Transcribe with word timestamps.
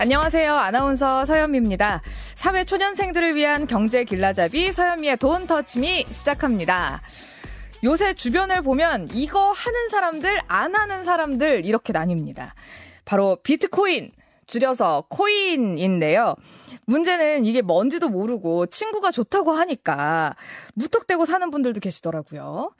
안녕하세요. 0.00 0.54
아나운서 0.54 1.26
서현미입니다. 1.26 2.00
사회 2.34 2.64
초년생들을 2.64 3.34
위한 3.34 3.66
경제 3.66 4.02
길라잡이 4.02 4.72
서현미의 4.72 5.18
돈 5.18 5.46
터치미 5.46 6.06
시작합니다. 6.08 7.02
요새 7.84 8.14
주변을 8.14 8.62
보면 8.62 9.08
이거 9.12 9.50
하는 9.50 9.88
사람들, 9.90 10.40
안 10.48 10.74
하는 10.74 11.04
사람들 11.04 11.66
이렇게 11.66 11.92
나뉩니다. 11.92 12.52
바로 13.04 13.36
비트코인, 13.42 14.12
줄여서 14.46 15.04
코인인데요. 15.10 16.34
문제는 16.86 17.44
이게 17.44 17.60
뭔지도 17.60 18.08
모르고 18.08 18.68
친구가 18.68 19.10
좋다고 19.10 19.52
하니까 19.52 20.34
무턱대고 20.76 21.26
사는 21.26 21.50
분들도 21.50 21.78
계시더라고요. 21.78 22.72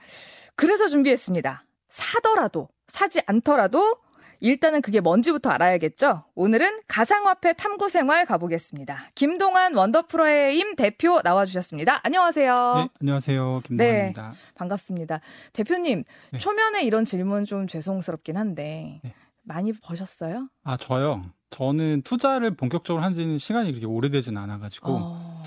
그래서 0.56 0.88
준비했습니다. 0.88 1.64
사더라도, 1.90 2.70
사지 2.88 3.20
않더라도 3.26 3.98
일단은 4.40 4.80
그게 4.80 5.00
뭔지부터 5.00 5.50
알아야겠죠? 5.50 6.24
오늘은 6.34 6.80
가상화폐 6.88 7.52
탐구 7.52 7.90
생활 7.90 8.24
가보겠습니다. 8.24 9.10
김동환 9.14 9.74
원더프로임 9.74 10.76
대표 10.76 11.20
나와주셨습니다. 11.22 12.00
안녕하세요. 12.02 12.74
네, 12.76 12.88
안녕하세요. 13.00 13.60
김동환입니다. 13.64 14.30
네, 14.30 14.36
반갑습니다. 14.54 15.20
대표님, 15.52 16.04
네. 16.32 16.38
초면에 16.38 16.82
이런 16.84 17.04
질문 17.04 17.44
좀 17.44 17.66
죄송스럽긴 17.66 18.38
한데, 18.38 19.00
네. 19.04 19.14
많이 19.42 19.72
버셨어요? 19.72 20.48
아, 20.64 20.76
저요? 20.78 21.22
저는 21.50 22.02
투자를 22.02 22.56
본격적으로 22.56 23.04
한 23.04 23.12
지는 23.12 23.36
시간이 23.36 23.70
그렇게 23.72 23.86
오래되진 23.86 24.36
않아가지고, 24.36 24.92
어... 24.92 25.42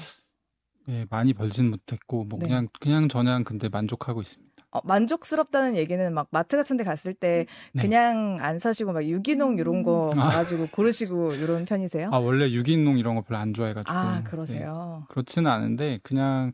네, 0.85 1.05
많이 1.09 1.33
벌진 1.33 1.71
못했고, 1.71 2.25
뭐, 2.25 2.37
네. 2.39 2.47
그냥, 2.47 2.67
그냥 2.79 3.09
저냥 3.09 3.43
근데 3.43 3.69
만족하고 3.69 4.21
있습니다. 4.21 4.52
어, 4.73 4.79
만족스럽다는 4.83 5.75
얘기는 5.75 6.13
막 6.13 6.27
마트 6.31 6.57
같은 6.57 6.77
데 6.77 6.83
갔을 6.83 7.13
때 7.13 7.45
네. 7.73 7.81
그냥 7.81 8.39
안 8.41 8.57
사시고 8.57 8.91
막 8.91 9.05
유기농 9.05 9.59
이런 9.59 9.83
거 9.83 10.11
음. 10.13 10.19
아. 10.19 10.43
고르시고 10.71 11.35
이런 11.35 11.65
편이세요? 11.65 12.09
아, 12.11 12.17
원래 12.17 12.49
유기농 12.49 12.97
이런 12.97 13.15
거 13.15 13.21
별로 13.21 13.39
안 13.39 13.53
좋아해가지고. 13.53 13.95
아, 13.95 14.23
그러세요? 14.23 14.97
네. 15.01 15.05
그렇지는 15.09 15.49
않은데 15.49 15.99
그냥 16.01 16.51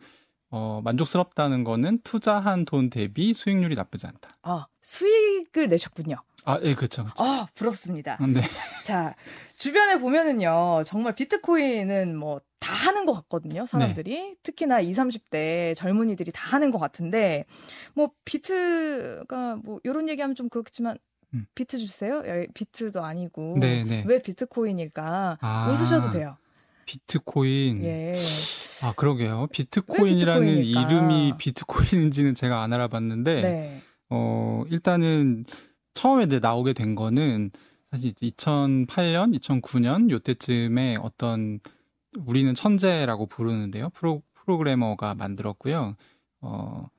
어, 0.51 0.81
만족스럽다는 0.83 1.63
거는 1.63 1.99
투자한 2.03 2.65
돈 2.65 2.89
대비 2.89 3.33
수익률이 3.33 3.75
나쁘지 3.75 4.07
않다. 4.07 4.37
아, 4.41 4.67
수익을 4.81 5.69
내셨군요. 5.69 6.17
아, 6.51 6.59
예, 6.63 6.73
그렇죠. 6.73 7.03
그렇죠. 7.03 7.23
아, 7.23 7.47
부럽습니다. 7.53 8.17
네. 8.27 8.41
자, 8.83 9.15
주변에 9.57 9.99
보면은요, 9.99 10.83
정말 10.85 11.15
비트코인은 11.15 12.15
뭐 12.17 12.41
다 12.59 12.73
하는 12.73 13.05
것 13.05 13.13
같거든요, 13.13 13.65
사람들이. 13.65 14.11
네. 14.11 14.35
특히나 14.43 14.81
20, 14.81 14.95
30대 14.95 15.75
젊은이들이 15.75 16.31
다 16.31 16.55
하는 16.55 16.71
것 16.71 16.77
같은데, 16.77 17.45
뭐, 17.93 18.11
비트가 18.25 19.57
뭐, 19.63 19.79
요런 19.85 20.09
얘기하면 20.09 20.35
좀 20.35 20.49
그렇겠지만, 20.49 20.97
음. 21.33 21.45
비트 21.55 21.77
주세요? 21.77 22.21
비트도 22.53 23.03
아니고. 23.03 23.57
네, 23.59 23.83
네. 23.83 24.03
왜 24.05 24.21
비트코인일까? 24.21 25.37
아, 25.41 25.69
웃으셔도 25.69 26.11
돼요. 26.11 26.37
비트코인. 26.85 27.83
예. 27.83 28.15
아, 28.81 28.93
그러게요. 28.95 29.47
비트코인이라는 29.51 30.63
이름이 30.63 31.33
비트코인인지는 31.37 32.35
제가 32.35 32.61
안 32.61 32.73
알아봤는데, 32.73 33.41
네. 33.41 33.81
어, 34.09 34.63
일단은 34.69 35.45
처음에 35.99 36.23
이제 36.23 36.39
나오게 36.39 36.71
된 36.71 36.95
거는 36.95 37.51
사실 37.91 38.13
2008년, 38.13 39.37
2009년 39.37 40.09
요때쯤에 40.09 40.95
어떤 41.01 41.59
우리는 42.25 42.53
천재라고 42.53 43.25
부르는데요. 43.25 43.89
프로 43.89 44.21
프로그래머가 44.33 45.13
만들었고요. 45.15 45.97
어, 46.39 46.89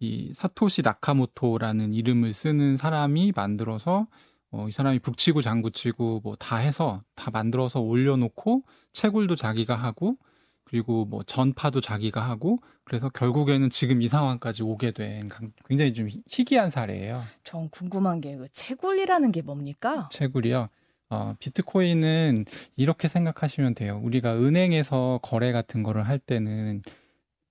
이 0.00 0.32
사토시 0.34 0.82
나카모토라는 0.82 1.94
이름을 1.94 2.32
쓰는 2.32 2.76
사람이 2.76 3.34
만들어서 3.36 4.08
어, 4.50 4.66
이 4.68 4.72
사람이 4.72 4.98
북치고 4.98 5.42
장구치고 5.42 6.22
뭐 6.24 6.34
다 6.34 6.56
해서 6.56 7.04
다 7.14 7.30
만들어서 7.30 7.78
올려놓고 7.80 8.64
채굴도 8.92 9.36
자기가 9.36 9.76
하고 9.76 10.16
그리고 10.64 11.04
뭐 11.04 11.22
전파도 11.22 11.80
자기가 11.80 12.20
하고 12.20 12.60
그래서 12.90 13.08
결국에는 13.08 13.70
지금 13.70 14.02
이 14.02 14.08
상황까지 14.08 14.64
오게 14.64 14.90
된 14.90 15.30
굉장히 15.68 15.94
좀 15.94 16.08
희귀한 16.28 16.70
사례예요. 16.70 17.22
전 17.44 17.70
궁금한 17.70 18.20
게 18.20 18.36
그 18.36 18.48
채굴이라는 18.50 19.30
게 19.30 19.42
뭡니까? 19.42 20.08
채굴이요. 20.10 20.68
어, 21.10 21.34
비트코인은 21.38 22.46
이렇게 22.74 23.06
생각하시면 23.06 23.76
돼요. 23.76 24.00
우리가 24.02 24.34
은행에서 24.36 25.20
거래 25.22 25.52
같은 25.52 25.84
거를 25.84 26.08
할 26.08 26.18
때는 26.18 26.82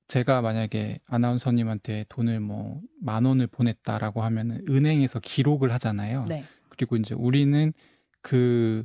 제가 0.09 0.41
만약에 0.41 0.99
아나운서님한테 1.07 2.05
돈을 2.09 2.41
뭐 2.41 2.81
만 3.01 3.23
원을 3.23 3.47
보냈다라고 3.47 4.21
하면은 4.23 4.65
은행에서 4.69 5.21
기록을 5.21 5.71
하잖아요. 5.71 6.25
네. 6.27 6.43
그리고 6.67 6.97
이제 6.97 7.15
우리는 7.15 7.71
그 8.21 8.83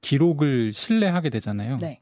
기록을 0.00 0.72
신뢰하게 0.72 1.28
되잖아요. 1.28 1.76
네. 1.78 2.00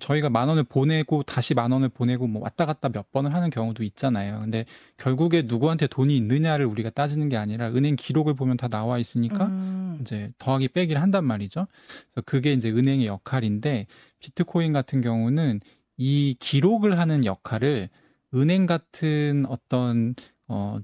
저희가 0.00 0.28
만 0.30 0.48
원을 0.48 0.64
보내고 0.64 1.22
다시 1.22 1.54
만 1.54 1.72
원을 1.72 1.88
보내고 1.88 2.26
뭐 2.26 2.42
왔다 2.42 2.66
갔다 2.66 2.88
몇 2.88 3.10
번을 3.10 3.34
하는 3.34 3.50
경우도 3.50 3.82
있잖아요. 3.84 4.40
근데 4.40 4.64
결국에 4.96 5.42
누구한테 5.42 5.86
돈이 5.86 6.16
있느냐를 6.16 6.66
우리가 6.66 6.90
따지는 6.90 7.28
게 7.28 7.36
아니라 7.36 7.68
은행 7.68 7.96
기록을 7.96 8.34
보면 8.34 8.56
다 8.56 8.68
나와 8.68 8.98
있으니까 8.98 9.46
음. 9.46 9.98
이제 10.00 10.32
더하기 10.38 10.68
빼기를 10.68 11.00
한단 11.00 11.24
말이죠. 11.24 11.66
그래서 12.12 12.24
그게 12.26 12.52
이제 12.52 12.70
은행의 12.70 13.06
역할인데 13.06 13.86
비트코인 14.20 14.72
같은 14.72 15.00
경우는 15.00 15.60
이 15.96 16.36
기록을 16.38 16.98
하는 16.98 17.24
역할을 17.24 17.88
은행 18.34 18.66
같은 18.66 19.46
어떤 19.48 20.14
어 20.48 20.80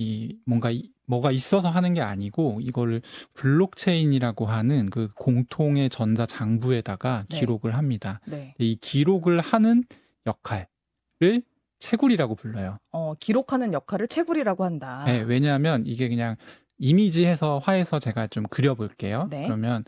이 0.00 0.34
뭔가 0.46 0.70
뭐가 1.10 1.32
있어서 1.32 1.68
하는 1.68 1.92
게 1.92 2.00
아니고 2.00 2.60
이거를 2.62 3.02
블록체인이라고 3.34 4.46
하는 4.46 4.88
그 4.90 5.08
공통의 5.14 5.90
전자 5.90 6.24
장부에다가 6.24 7.24
네. 7.28 7.38
기록을 7.38 7.76
합니다. 7.76 8.20
네. 8.26 8.54
이 8.58 8.76
기록을 8.76 9.40
하는 9.40 9.84
역할을 10.26 11.42
채굴이라고 11.80 12.36
불러요. 12.36 12.78
어, 12.92 13.14
기록하는 13.18 13.72
역할을 13.72 14.06
채굴이라고 14.06 14.64
한다. 14.64 15.02
네, 15.06 15.20
왜냐하면 15.20 15.82
이게 15.84 16.08
그냥 16.08 16.36
이미지해서 16.78 17.58
화해서 17.58 17.98
제가 17.98 18.28
좀 18.28 18.44
그려볼게요. 18.44 19.28
네. 19.30 19.44
그러면 19.44 19.84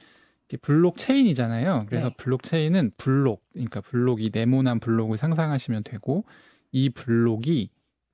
블록체인이잖아요. 0.60 1.86
그래서 1.88 2.08
네. 2.08 2.14
블록체인은 2.18 2.92
블록, 2.96 3.42
그러니까 3.52 3.80
블록이 3.80 4.30
네모난 4.34 4.80
블록을 4.80 5.16
상상하시면 5.16 5.84
되고 5.84 6.24
이 6.72 6.90
블록이 6.90 7.70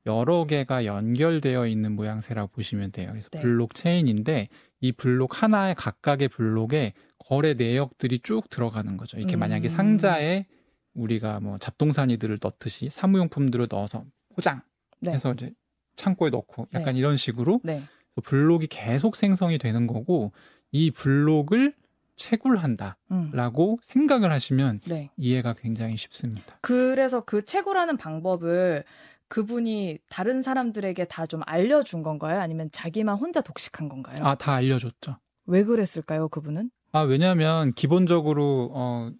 여러 0.08 0.46
개가 0.46 0.86
연결되어 0.86 1.66
있는 1.66 1.94
모양새라고 1.94 2.48
보시면 2.48 2.92
돼요. 2.92 3.10
그래서 3.10 3.28
네. 3.30 3.40
블록 3.40 3.74
체인인데 3.74 4.48
이 4.80 4.92
블록 4.92 5.42
하나의 5.42 5.74
각각의 5.74 6.28
블록에 6.28 6.94
거래 7.18 7.54
내역들이 7.54 8.20
쭉 8.20 8.48
들어가는 8.48 8.96
거죠. 8.96 9.18
이렇게 9.18 9.36
음. 9.36 9.40
만약에 9.40 9.68
상자에 9.68 10.46
우리가 10.94 11.40
뭐 11.40 11.58
잡동사니들을 11.58 12.38
넣듯이 12.42 12.88
사무용품들을 12.90 13.66
넣어서 13.70 14.04
포장 14.34 14.62
네. 15.00 15.12
해서 15.12 15.32
이제 15.34 15.52
창고에 15.96 16.30
넣고 16.30 16.68
약간 16.74 16.94
네. 16.94 16.98
이런 16.98 17.16
식으로 17.16 17.60
네. 17.62 17.82
블록이 18.24 18.66
계속 18.68 19.14
생성이 19.14 19.58
되는 19.58 19.86
거고 19.86 20.32
이 20.72 20.90
블록을 20.90 21.74
채굴한다라고 22.16 22.96
음. 23.12 23.76
생각을 23.82 24.32
하시면 24.32 24.80
네. 24.86 25.10
이해가 25.16 25.54
굉장히 25.54 25.96
쉽습니다. 25.96 26.58
그래서 26.60 27.20
그 27.20 27.44
채굴하는 27.44 27.96
방법을 27.96 28.84
그분이 29.28 29.98
다른 30.08 30.42
사람들에게 30.42 31.04
다 31.06 31.26
좀 31.26 31.42
알려준 31.46 32.02
건가요? 32.02 32.40
아니면 32.40 32.70
자기만 32.72 33.16
혼자 33.18 33.40
독식한 33.42 33.88
건가요? 33.88 34.24
아, 34.24 34.34
다 34.34 34.54
알려줬죠. 34.54 35.18
왜 35.46 35.64
그랬을까요, 35.64 36.28
그분은? 36.28 36.70
아, 36.92 37.00
왜냐하면 37.00 37.72
기본적으로, 37.74 38.70
어, 38.72 39.10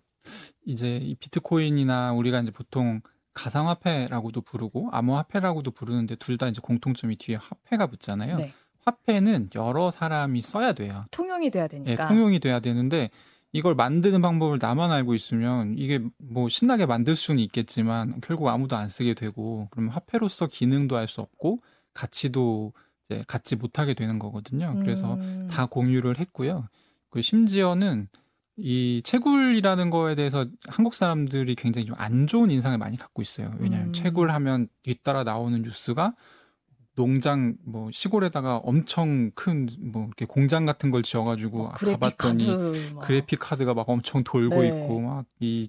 이제 0.66 0.96
이 0.96 1.14
비트코인이나 1.16 2.12
우리가 2.12 2.40
이제 2.40 2.50
보통 2.50 3.00
가상화폐라고도 3.34 4.40
부르고 4.42 4.88
암호화폐라고도 4.92 5.70
부르는데 5.70 6.16
둘 6.16 6.38
다 6.38 6.48
이제 6.48 6.60
공통점이 6.62 7.16
뒤에 7.16 7.36
화폐가 7.36 7.86
붙잖아요. 7.88 8.36
네. 8.36 8.52
화폐는 8.84 9.50
여러 9.54 9.90
사람이 9.90 10.40
써야 10.40 10.72
돼요. 10.72 11.04
통용이 11.10 11.50
돼야 11.50 11.68
되니까. 11.68 11.90
네, 12.04 12.08
통용이 12.08 12.40
돼야 12.40 12.60
되는데 12.60 13.10
이걸 13.52 13.74
만드는 13.74 14.20
방법을 14.20 14.58
나만 14.60 14.90
알고 14.92 15.14
있으면 15.14 15.74
이게 15.78 16.00
뭐 16.18 16.48
신나게 16.48 16.86
만들 16.86 17.16
수는 17.16 17.40
있겠지만 17.44 18.20
결국 18.20 18.48
아무도 18.48 18.76
안 18.76 18.88
쓰게 18.88 19.14
되고 19.14 19.68
그러면 19.70 19.92
화폐로서 19.92 20.46
기능도 20.46 20.96
할수 20.96 21.20
없고 21.22 21.62
가치도 21.94 22.72
이제 23.08 23.24
갖지 23.26 23.56
못하게 23.56 23.94
되는 23.94 24.18
거거든요. 24.18 24.76
그래서 24.80 25.14
음. 25.14 25.48
다 25.50 25.66
공유를 25.66 26.18
했고요. 26.18 26.68
그 27.10 27.22
심지어는 27.22 28.08
이 28.58 29.00
채굴이라는 29.04 29.88
거에 29.90 30.14
대해서 30.14 30.46
한국 30.66 30.94
사람들이 30.94 31.54
굉장히 31.54 31.86
좀 31.86 31.96
안 31.98 32.26
좋은 32.26 32.50
인상을 32.50 32.76
많이 32.76 32.96
갖고 32.96 33.22
있어요. 33.22 33.54
왜냐하면 33.58 33.88
음. 33.88 33.92
채굴하면 33.92 34.68
뒤따라 34.82 35.24
나오는 35.24 35.62
뉴스가 35.62 36.14
농장 36.98 37.56
뭐 37.64 37.90
시골에다가 37.92 38.56
엄청 38.58 39.30
큰 39.34 39.68
뭐 39.80 40.06
이렇게 40.06 40.24
공장 40.26 40.64
같은 40.66 40.90
걸 40.90 41.02
지어가지고 41.02 41.56
뭐 41.58 41.68
가봤더니 41.70 42.46
카드, 42.46 42.94
그래픽 43.00 43.38
카드가 43.38 43.74
막 43.74 43.88
엄청 43.88 44.24
돌고 44.24 44.62
네. 44.62 44.68
있고 44.68 45.00
막 45.00 45.24
이 45.40 45.68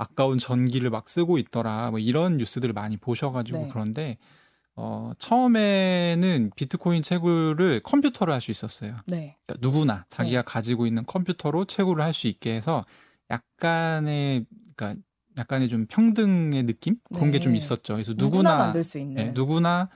아까운 0.00 0.38
전기를 0.38 0.90
막 0.90 1.08
쓰고 1.08 1.38
있더라 1.38 1.90
뭐 1.90 1.98
이런 1.98 2.36
뉴스들을 2.36 2.72
많이 2.72 2.96
보셔가지고 2.96 3.58
네. 3.58 3.68
그런데 3.72 4.16
어 4.76 5.10
처음에는 5.18 6.52
비트코인 6.54 7.02
채굴을 7.02 7.80
컴퓨터로 7.82 8.32
할 8.32 8.40
수 8.40 8.52
있었어요. 8.52 8.96
네. 9.06 9.36
그러니까 9.46 9.66
누구나 9.66 10.04
자기가 10.08 10.42
네. 10.42 10.44
가지고 10.46 10.86
있는 10.86 11.04
컴퓨터로 11.04 11.64
채굴을 11.64 12.04
할 12.04 12.12
수 12.14 12.28
있게 12.28 12.54
해서 12.54 12.84
약간의 13.30 14.46
그러니까 14.76 15.02
약간의 15.36 15.68
좀 15.68 15.86
평등의 15.86 16.64
느낌 16.64 16.96
그런 17.12 17.30
게좀 17.30 17.52
네. 17.52 17.58
있었죠. 17.58 17.94
그래서 17.94 18.12
누구나, 18.12 18.50
누구나 18.52 18.56
만들 18.56 18.84
수 18.84 18.98
있는. 18.98 19.14
네, 19.14 19.30
누구나 19.32 19.88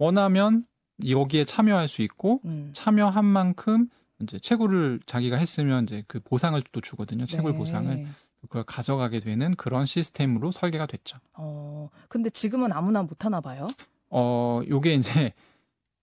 원하면 0.00 0.64
여기에 1.06 1.44
참여할 1.44 1.86
수 1.86 2.00
있고 2.02 2.40
음. 2.46 2.70
참여한 2.72 3.24
만큼 3.24 3.88
이제 4.22 4.38
채굴을 4.38 5.00
자기가 5.06 5.36
했으면 5.36 5.84
이제 5.84 6.02
그 6.08 6.20
보상을 6.20 6.60
또 6.72 6.80
주거든요. 6.80 7.26
채굴 7.26 7.52
네. 7.52 7.58
보상을 7.58 8.06
그걸 8.40 8.64
가져가게 8.64 9.20
되는 9.20 9.54
그런 9.56 9.84
시스템으로 9.84 10.52
설계가 10.52 10.86
됐죠. 10.86 11.18
어, 11.34 11.90
근데 12.08 12.30
지금은 12.30 12.72
아무나 12.72 13.02
못 13.02 13.24
하나 13.26 13.42
봐요. 13.42 13.68
어, 14.08 14.62
요게 14.66 14.94
이제 14.94 15.34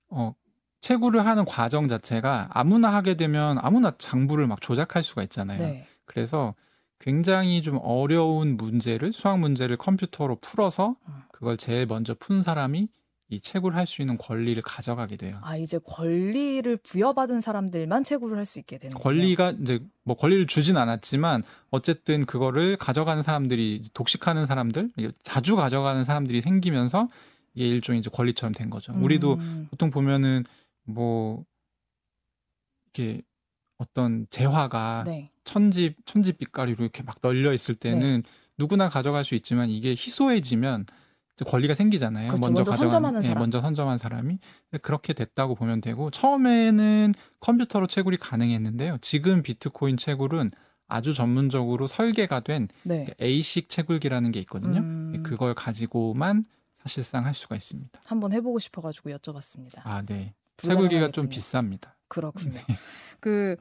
어 0.10 0.34
채굴을 0.82 1.26
하는 1.26 1.44
과정 1.44 1.88
자체가 1.88 2.50
아무나 2.52 2.94
하게 2.94 3.16
되면 3.16 3.58
아무나 3.60 3.94
장부를 3.98 4.46
막 4.46 4.62
조작할 4.62 5.04
수가 5.04 5.24
있잖아요. 5.24 5.60
네. 5.60 5.88
그래서 6.06 6.54
굉장히 7.00 7.64
좀 7.64 7.80
어려운 7.82 8.58
문제를 8.58 9.12
수학 9.12 9.40
문제를 9.40 9.76
컴퓨터로 9.78 10.38
풀어서 10.40 10.96
음. 11.08 11.14
그걸 11.32 11.58
제일 11.58 11.88
먼저 11.88 12.16
푼 12.20 12.44
사람이 12.44 12.90
이 13.30 13.42
채굴할 13.42 13.88
수 13.88 14.02
있는 14.02 14.18
권리를 14.18 14.62
가져가게 14.62 15.18
돼요. 15.18 15.40
아, 15.42 15.58
이제 15.58 15.80
권리를 15.84 16.78
부여받은 16.78 17.42
사람들만 17.42 18.04
채굴을 18.06 18.38
할 18.38 18.46
수 18.46 18.60
있게 18.60 18.78
되는 18.78 18.98
권리가 18.98 19.52
이제 19.62 19.80
뭐 20.04 20.16
권리를 20.16 20.48
주진 20.48 20.78
않았지만 20.78 21.44
어쨌든 21.70 22.26
그거를 22.26 22.78
가져가는 22.78 23.22
사람들이 23.22 23.90
독식하는 23.94 24.46
사람들 24.46 24.92
자주 25.24 25.58
가져가는 25.58 26.02
사람들이 26.06 26.40
생기면서 26.40 27.10
이게 27.54 27.68
일종의 27.68 28.00
이제 28.00 28.10
권리처럼 28.10 28.54
된 28.54 28.70
거죠. 28.70 28.94
우리도 28.94 29.34
음. 29.34 29.68
보통 29.70 29.90
보면은 29.90 30.46
뭐 30.86 31.44
이렇게 32.94 33.22
어떤 33.78 34.26
재화가 34.30 35.04
네. 35.06 35.30
천지 35.44 35.94
천지 36.06 36.32
빛깔이로 36.32 36.82
이렇게 36.82 37.04
막 37.04 37.18
널려 37.22 37.54
있을 37.54 37.76
때는 37.76 38.24
누구나 38.58 38.88
가져갈 38.88 39.26
수 39.26 39.36
있지만 39.36 39.70
이게 39.70 39.90
희소해지면 39.92 40.86
권리가 41.46 41.76
생기잖아요. 41.76 42.30
그렇죠. 42.30 42.42
먼저 42.42 42.64
가져간- 42.72 42.78
선점하는 42.78 43.24
예, 43.24 43.28
사람. 43.28 43.42
먼저 43.42 43.62
선점한 43.62 43.98
사람이 43.98 44.40
그렇게 44.82 45.14
됐다고 45.14 45.56
보면 45.56 45.82
되고 45.82 46.10
처음에는 46.12 47.14
컴퓨터로 47.40 47.88
채굴이 47.88 48.18
가능했는데요. 48.18 48.98
지금 49.02 49.44
비트코인 49.44 49.98
채굴은 49.98 50.52
아주 50.88 51.14
전문적으로 51.14 51.86
설계가 51.88 52.40
된 52.40 52.70
네. 52.84 53.08
A식 53.22 53.70
채굴기라는 53.70 54.32
게 54.32 54.40
있거든요. 54.42 54.80
음, 54.80 55.22
그걸 55.24 55.54
가지고만 55.54 56.44
사실상 56.76 57.26
할 57.26 57.34
수가 57.34 57.56
있습니다. 57.56 58.00
한번 58.06 58.32
해보고 58.34 58.60
싶어가지고 58.60 59.10
여쭤봤습니다. 59.12 59.82
아, 59.84 60.02
네. 60.04 60.34
채굴기가 60.58 61.12
좀 61.12 61.28
비쌉니다. 61.30 61.90
그렇군요. 62.08 62.60
그 63.20 63.58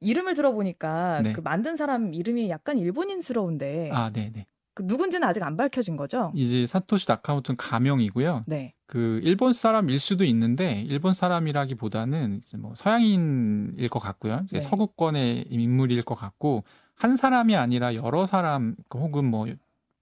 이름을 0.00 0.34
들어보니까 0.34 1.22
네. 1.22 1.32
그 1.32 1.40
만든 1.40 1.76
사람 1.76 2.12
이름이 2.12 2.50
약간 2.50 2.76
일본인스러운데 2.78 3.90
아, 3.92 4.10
네, 4.10 4.30
네. 4.34 4.46
그 4.78 4.84
누군지는 4.86 5.26
아직 5.26 5.42
안 5.42 5.56
밝혀진 5.56 5.96
거죠? 5.96 6.30
이제 6.36 6.64
사토시 6.64 7.06
나카모토는 7.08 7.56
가명이고요. 7.56 8.44
네. 8.46 8.74
그 8.86 9.20
일본 9.24 9.52
사람일 9.52 9.98
수도 9.98 10.24
있는데 10.24 10.82
일본 10.82 11.14
사람이라기보다는 11.14 12.42
이제 12.44 12.56
뭐 12.56 12.74
서양인일 12.76 13.88
것 13.88 13.98
같고요. 13.98 14.42
이제 14.44 14.58
네. 14.58 14.60
서구권의 14.60 15.46
인물일 15.50 16.02
것 16.02 16.14
같고 16.14 16.62
한 16.94 17.16
사람이 17.16 17.56
아니라 17.56 17.96
여러 17.96 18.24
사람 18.24 18.76
혹은 18.94 19.28
뭐 19.28 19.48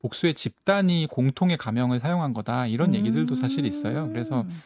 복수의 0.00 0.34
집단이 0.34 1.08
공통의 1.10 1.56
가명을 1.56 1.98
사용한 1.98 2.34
거다 2.34 2.66
이런 2.66 2.94
얘기들도 2.94 3.34
사실 3.34 3.64
있어요. 3.64 4.08
그래서 4.08 4.42
음. 4.42 4.60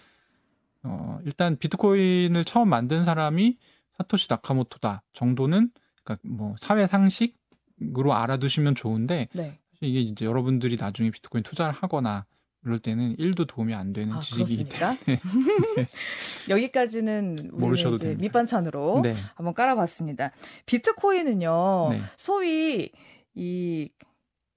어, 0.83 1.21
일단 1.25 1.57
비트코인을 1.57 2.45
처음 2.45 2.69
만든 2.69 3.05
사람이 3.05 3.59
사토시 3.97 4.27
나카모토다 4.29 5.05
정도는 5.12 5.71
그러니까 6.03 6.29
뭐 6.29 6.57
사회 6.59 6.89
상식으로 6.89 8.12
알아두시면 8.12 8.75
좋은데 8.75 9.29
네. 9.35 9.60
이게 9.81 10.00
이제 10.00 10.25
여러분들이 10.25 10.77
나중에 10.77 11.11
비트코인 11.11 11.43
투자를 11.43 11.73
하거나 11.73 12.27
이럴 12.65 12.79
때는 12.79 13.17
1도 13.17 13.47
도움이 13.47 13.75
안 13.75 13.93
되는 13.93 14.12
아, 14.12 14.21
지식이기 14.21 14.69
그렇습니까? 14.69 14.97
때문에 15.05 15.88
여기까지는 16.50 17.50
모르셔도 17.53 17.97
이제 17.97 18.05
됩니다. 18.09 18.23
밑반찬으로 18.23 19.00
네. 19.03 19.17
한번 19.35 19.55
깔아봤습니다. 19.55 20.32
비트코인은요, 20.67 21.88
네. 21.93 22.03
소위 22.19 22.91
이 23.35 23.88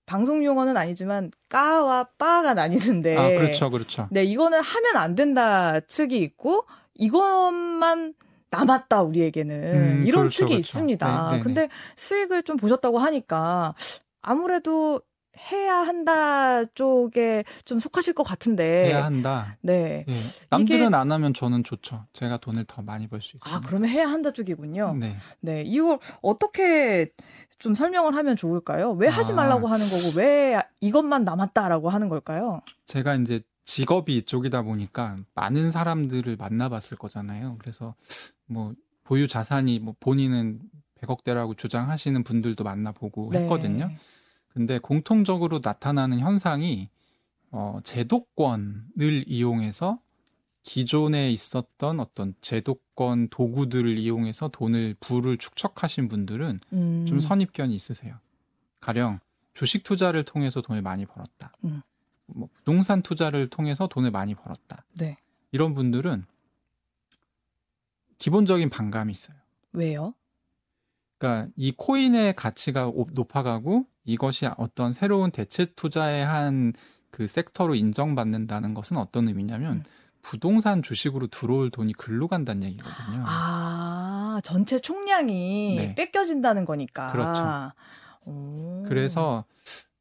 방송 0.06 0.44
용어는 0.44 0.76
아니지만 0.76 1.32
까와 1.48 2.10
빠가 2.18 2.54
나뉘는데, 2.54 3.16
아, 3.16 3.30
그렇죠. 3.30 3.70
그렇죠. 3.70 4.10
네 4.12 4.26
이거는 4.26 4.60
하면 4.60 4.98
안 4.98 5.16
된다 5.16 5.80
측이 5.80 6.18
있고 6.18 6.66
이것만 6.96 8.14
남았다 8.50 9.02
우리에게는 9.02 9.64
음, 9.64 10.04
이런 10.06 10.24
그렇죠, 10.24 10.40
측이 10.40 10.48
그렇죠. 10.50 10.60
있습니다. 10.60 11.32
네, 11.32 11.38
네, 11.38 11.44
근데 11.44 11.70
수익을 11.96 12.44
좀 12.44 12.58
보셨다고 12.58 13.00
하니까 13.00 13.76
아무래도 14.22 15.02
해야 15.52 15.78
한다 15.78 16.64
쪽에 16.66 17.44
좀 17.66 17.80
속하실 17.80 18.14
것 18.14 18.24
같은데, 18.24 18.88
해야 18.88 19.04
한다. 19.06 19.58
네. 19.62 20.06
예. 20.08 20.16
남들은 20.50 20.94
안 20.94 21.12
하면 21.12 21.34
저는 21.34 21.64
좋죠. 21.64 22.06
제가 22.14 22.38
돈을 22.38 22.66
더 22.66 22.82
많이 22.82 23.08
벌 23.08 23.22
수 23.22 23.38
있어요. 23.38 23.56
아 23.56 23.62
그러면 23.62 23.90
해야 23.90 24.08
한다 24.08 24.32
쪽이군요. 24.32 24.96
네. 25.00 25.16
네, 25.40 25.64
이걸 25.66 26.00
어떻게 26.22 27.12
좀 27.60 27.76
설명을 27.76 28.16
하면 28.16 28.36
좋을까요? 28.36 28.92
왜 28.92 29.08
하지 29.08 29.32
아. 29.32 29.36
말라고 29.36 29.68
하는 29.68 29.88
거고 29.90 30.12
왜 30.16 30.62
이것만 30.82 31.24
남았다라고 31.24 31.90
하는 31.90 32.10
걸까요? 32.10 32.62
제가 32.86 33.16
이제 33.16 33.42
직업이 33.66 34.18
이쪽이다 34.18 34.62
보니까 34.64 35.18
많은 35.36 35.72
사람들을 35.72 36.36
만나봤을 36.36 36.98
거잖아요. 36.98 37.56
그래서 37.60 37.96
뭐 38.46 38.74
보유 39.04 39.28
자산이 39.28 39.80
뭐 39.80 39.96
본인은 40.00 40.60
100억대라고 41.02 41.58
주장하시는 41.58 42.24
분들도 42.24 42.64
만나보고 42.64 43.30
네. 43.34 43.44
했거든요. 43.44 43.90
근데 44.54 44.80
공통적으로 44.80 45.60
나타나는 45.64 46.20
현상이 46.20 46.90
어, 47.52 47.80
제도권을 47.84 49.26
이용해서 49.28 50.00
기존에 50.64 51.32
있었던 51.32 52.00
어떤 52.00 52.34
제도권 52.42 53.30
도구들을 53.30 53.98
이용해서 53.98 54.48
돈을 54.50 54.96
부를 55.00 55.38
축적하신 55.38 56.08
분들은 56.08 56.60
음, 56.72 57.06
좀 57.06 57.20
선입견이 57.20 57.76
있으세요. 57.76 58.18
가령 58.80 59.20
주식 59.54 59.84
투자를 59.84 60.24
통해서 60.24 60.62
돈을 60.62 60.82
많이 60.82 61.06
벌었다. 61.06 61.52
음. 61.66 61.82
뭐 62.28 62.48
부동산 62.54 63.02
투자를 63.02 63.48
통해서 63.48 63.88
돈을 63.88 64.10
많이 64.12 64.34
벌었다. 64.36 64.86
네, 64.94 65.18
이런 65.52 65.74
분들은 65.74 66.26
기본적인 68.18 68.70
반감이 68.70 69.12
있어요. 69.12 69.38
왜요? 69.74 70.14
그러니까 71.24 71.50
이 71.56 71.72
코인의 71.72 72.36
가치가 72.36 72.88
오- 72.88 73.08
높아가고 73.14 73.86
이것이 74.04 74.48
어떤 74.58 74.92
새로운 74.92 75.32
대체 75.32 75.66
투자의 75.66 76.26
한 76.26 76.74
그 77.14 77.28
섹터로 77.28 77.76
인정받는다는 77.76 78.74
것은 78.74 78.98
어떤 78.98 79.28
의미냐면 79.28 79.74
음. 79.74 79.84
부동산 80.24 80.82
주식으로 80.82 81.28
들어올 81.28 81.70
돈이 81.70 81.94
글로 81.94 82.28
간다는 82.28 82.64
얘기거든요. 82.64 83.24
아 83.26 84.42
전체 84.44 84.80
총량이 84.80 85.76
네. 85.76 85.96
뺏겨진다는 85.96 86.66
거니까. 86.66 87.12
그렇죠. 87.12 87.72
오. 88.26 88.84
그래서 88.88 89.46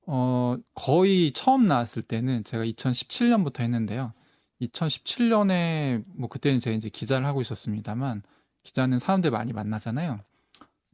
어 0.06 0.56
거의 0.74 1.32
처음 1.32 1.66
나왔을 1.66 2.02
때는 2.02 2.44
제가 2.44 2.64
2017년부터 2.64 3.60
했는데요. 3.60 4.14
2017년에 4.62 6.04
뭐 6.16 6.30
그때는 6.30 6.60
제가 6.60 6.74
이제 6.74 6.88
기자를 6.88 7.26
하고 7.26 7.42
있었습니다만 7.42 8.22
기자는 8.62 9.00
사람들 9.00 9.30
많이 9.30 9.52
만나잖아요. 9.52 10.20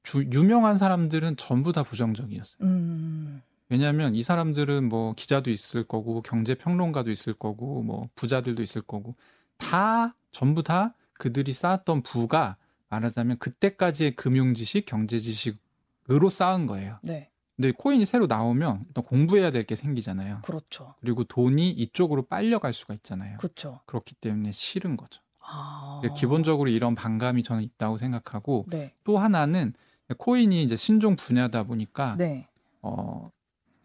주 0.02 0.24
유명한 0.32 0.78
사람들은 0.78 1.36
전부 1.36 1.72
다 1.72 1.82
부정적이었어요. 1.82 2.58
음, 2.62 3.42
왜냐하면 3.68 4.14
이 4.14 4.22
사람들은 4.22 4.88
뭐 4.88 5.12
기자도 5.14 5.50
있을 5.50 5.84
거고 5.84 6.22
경제 6.22 6.54
평론가도 6.54 7.10
있을 7.10 7.34
거고 7.34 7.82
뭐 7.82 8.08
부자들도 8.14 8.62
있을 8.62 8.82
거고 8.82 9.14
다 9.58 10.14
전부 10.32 10.62
다 10.62 10.94
그들이 11.14 11.52
쌓았던 11.52 12.02
부가 12.02 12.56
말하자면 12.90 13.38
그때까지의 13.38 14.16
금융 14.16 14.54
지식, 14.54 14.86
경제 14.86 15.18
지식으로 15.18 16.30
쌓은 16.30 16.66
거예요. 16.66 16.98
네, 17.02 17.28
근데 17.56 17.72
코인이 17.72 18.06
새로 18.06 18.26
나오면 18.26 18.84
일단 18.88 19.04
공부해야 19.04 19.50
될 19.50 19.66
게 19.66 19.74
생기잖아요. 19.76 20.40
그렇죠, 20.42 20.94
그리고 21.00 21.24
돈이 21.24 21.68
이쪽으로 21.70 22.22
빨려갈 22.26 22.72
수가 22.72 22.94
있잖아요. 22.94 23.36
그렇죠. 23.36 23.80
그렇기 23.86 24.14
때문에 24.14 24.52
싫은 24.52 24.96
거죠. 24.96 25.20
아, 25.40 25.98
그러니까 26.00 26.18
기본적으로 26.20 26.70
이런 26.70 26.94
반감이 26.94 27.42
저는 27.42 27.62
있다고 27.62 27.98
생각하고 27.98 28.64
네, 28.68 28.94
또 29.04 29.18
하나는 29.18 29.74
코인이 30.16 30.62
이제 30.62 30.76
신종 30.76 31.16
분야다 31.16 31.64
보니까 31.64 32.16
네. 32.16 32.48
어, 32.82 33.30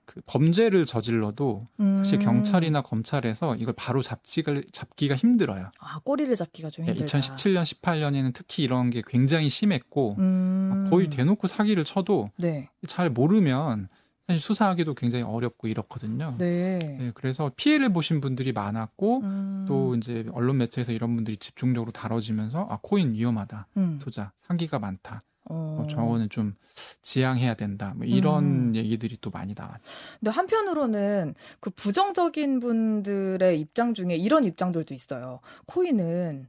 그 0.05 0.21
범죄를 0.25 0.85
저질러도 0.85 1.67
사실 1.95 2.15
음. 2.15 2.19
경찰이나 2.19 2.81
검찰에서 2.81 3.55
이걸 3.55 3.73
바로 3.75 4.01
잡기가, 4.01 4.61
잡기가 4.71 5.15
힘들어요. 5.15 5.71
아 5.79 5.99
꼬리를 6.03 6.35
잡기가 6.35 6.69
좀 6.69 6.85
힘들다. 6.85 7.05
2017년, 7.05 7.63
18년에는 7.63 8.31
특히 8.33 8.63
이런 8.63 8.89
게 8.89 9.01
굉장히 9.07 9.49
심했고 9.49 10.15
음, 10.19 10.87
거의 10.89 11.09
대놓고 11.09 11.47
사기를 11.47 11.85
쳐도 11.85 12.29
네, 12.37 12.69
잘 12.87 13.09
모르면 13.09 13.89
사실 14.27 14.41
수사하기도 14.41 14.93
굉장히 14.93 15.23
어렵고 15.23 15.67
이렇거든요. 15.67 16.35
네. 16.37 16.79
네, 16.79 17.11
그래서 17.13 17.51
피해를 17.55 17.91
보신 17.91 18.21
분들이 18.21 18.51
많았고 18.51 19.21
음, 19.21 19.65
또 19.67 19.95
이제 19.95 20.25
언론 20.33 20.57
매체에서 20.57 20.91
이런 20.91 21.15
분들이 21.15 21.37
집중적으로 21.37 21.91
다뤄지면서 21.91 22.67
아 22.69 22.79
코인 22.81 23.13
위험하다 23.13 23.67
음, 23.77 23.99
투자 24.01 24.31
사기가 24.37 24.79
많다 24.79 25.23
어. 25.45 25.79
어, 25.81 25.87
저거는 25.89 26.29
좀 26.29 26.55
지양해야 27.01 27.55
된다. 27.55 27.93
뭐 27.95 28.05
이런 28.05 28.69
음. 28.69 28.75
얘기들이 28.75 29.17
또 29.21 29.29
많이 29.29 29.53
나왔죠. 29.55 29.81
근데 30.19 30.31
한편으로는 30.31 31.35
그 31.59 31.69
부정적인 31.69 32.59
분들의 32.59 33.59
입장 33.59 33.93
중에 33.93 34.15
이런 34.15 34.43
입장들도 34.43 34.93
있어요. 34.93 35.39
코인은 35.65 36.47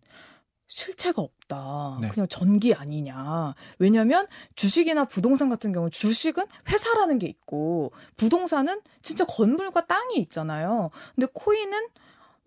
실체가 0.67 1.23
없다. 1.23 1.99
네. 2.01 2.09
그냥 2.09 2.27
전기 2.29 2.75
아니냐. 2.75 3.55
왜냐면 3.79 4.27
주식이나 4.55 5.05
부동산 5.05 5.49
같은 5.49 5.73
경우 5.73 5.91
주식은 5.91 6.45
회사라는 6.69 7.19
게 7.19 7.27
있고 7.27 7.93
부동산은 8.17 8.81
진짜 9.03 9.25
건물과 9.25 9.87
땅이 9.87 10.17
있잖아요. 10.17 10.91
근데 11.15 11.29
코인은 11.33 11.89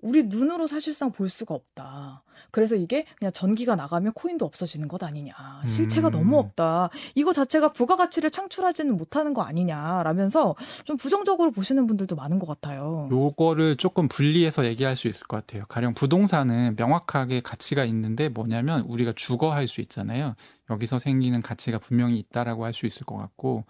우리 0.01 0.23
눈으로 0.23 0.67
사실상 0.67 1.11
볼 1.11 1.27
수가 1.27 1.55
없다. 1.55 2.23
그래서 2.51 2.75
이게 2.75 3.05
그냥 3.17 3.31
전기가 3.33 3.75
나가면 3.75 4.13
코인도 4.13 4.45
없어지는 4.45 4.87
것 4.87 5.03
아니냐. 5.03 5.33
실체가 5.65 6.09
음. 6.09 6.11
너무 6.11 6.37
없다. 6.37 6.89
이거 7.15 7.33
자체가 7.33 7.73
부가가치를 7.73 8.29
창출하지는 8.29 8.95
못하는 8.95 9.33
거 9.33 9.41
아니냐라면서 9.41 10.55
좀 10.83 10.97
부정적으로 10.97 11.51
보시는 11.51 11.87
분들도 11.87 12.15
많은 12.15 12.37
것 12.37 12.45
같아요. 12.45 13.09
요거를 13.11 13.77
조금 13.77 14.07
분리해서 14.07 14.65
얘기할 14.65 14.95
수 14.95 15.07
있을 15.07 15.25
것 15.25 15.37
같아요. 15.37 15.65
가령 15.67 15.95
부동산은 15.95 16.75
명확하게 16.77 17.41
가치가 17.41 17.83
있는데 17.85 18.29
뭐냐면 18.29 18.81
우리가 18.81 19.13
주거할 19.15 19.67
수 19.67 19.81
있잖아요. 19.81 20.35
여기서 20.69 20.99
생기는 20.99 21.41
가치가 21.41 21.79
분명히 21.79 22.19
있다라고 22.19 22.65
할 22.65 22.73
수 22.77 22.85
있을 22.85 23.05
것 23.05 23.17
같고 23.17 23.63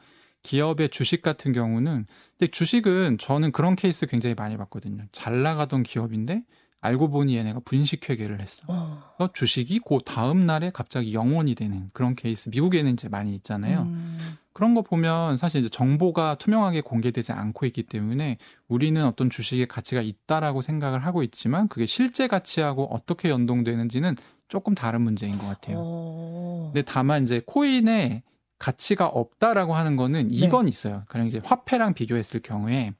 기업의 0.47 0.89
주식 0.89 1.21
같은 1.21 1.51
경우는 1.51 2.05
근데 2.37 2.49
주식은 2.49 3.17
저는 3.19 3.51
그런 3.51 3.75
케이스 3.75 4.05
굉장히 4.05 4.33
많이 4.33 4.55
봤거든요. 4.55 5.03
잘 5.11 5.43
나가던 5.43 5.83
기업인데 5.83 6.43
알고 6.79 7.09
보니 7.09 7.35
얘네가 7.35 7.61
분식 7.65 8.09
회계를 8.09 8.39
했어. 8.39 8.63
어. 8.67 9.03
그래서 9.17 9.33
주식이 9.33 9.81
그 9.85 9.97
다음 10.05 10.45
날에 10.45 10.71
갑자기 10.73 11.13
영원이 11.13 11.55
되는 11.55 11.89
그런 11.91 12.15
케이스 12.15 12.47
미국에는 12.49 12.93
이제 12.93 13.09
많이 13.09 13.35
있잖아요. 13.35 13.81
음. 13.89 14.37
그런 14.53 14.73
거 14.73 14.83
보면 14.83 15.35
사실 15.35 15.59
이제 15.59 15.69
정보가 15.69 16.35
투명하게 16.35 16.81
공개되지 16.81 17.33
않고 17.33 17.65
있기 17.65 17.83
때문에 17.83 18.37
우리는 18.69 19.05
어떤 19.05 19.29
주식의 19.29 19.67
가치가 19.67 20.01
있다라고 20.01 20.61
생각을 20.61 21.05
하고 21.05 21.23
있지만 21.23 21.67
그게 21.67 21.85
실제 21.85 22.27
가치하고 22.27 22.85
어떻게 22.85 23.29
연동되는지는 23.29 24.15
조금 24.47 24.75
다른 24.75 25.01
문제인 25.01 25.37
것 25.37 25.45
같아요. 25.45 25.77
어. 25.79 26.71
근데 26.73 26.85
다만 26.89 27.23
이제 27.23 27.41
코인에 27.45 28.23
가치가 28.59 29.07
없다라고 29.07 29.75
하는 29.75 29.95
거는 29.95 30.29
네. 30.29 30.35
이건 30.35 30.65
네. 30.65 30.69
있어요. 30.69 31.03
그냥 31.07 31.27
이제 31.27 31.41
화폐랑 31.43 31.93
비교했을 31.93 32.41
경우에 32.41 32.93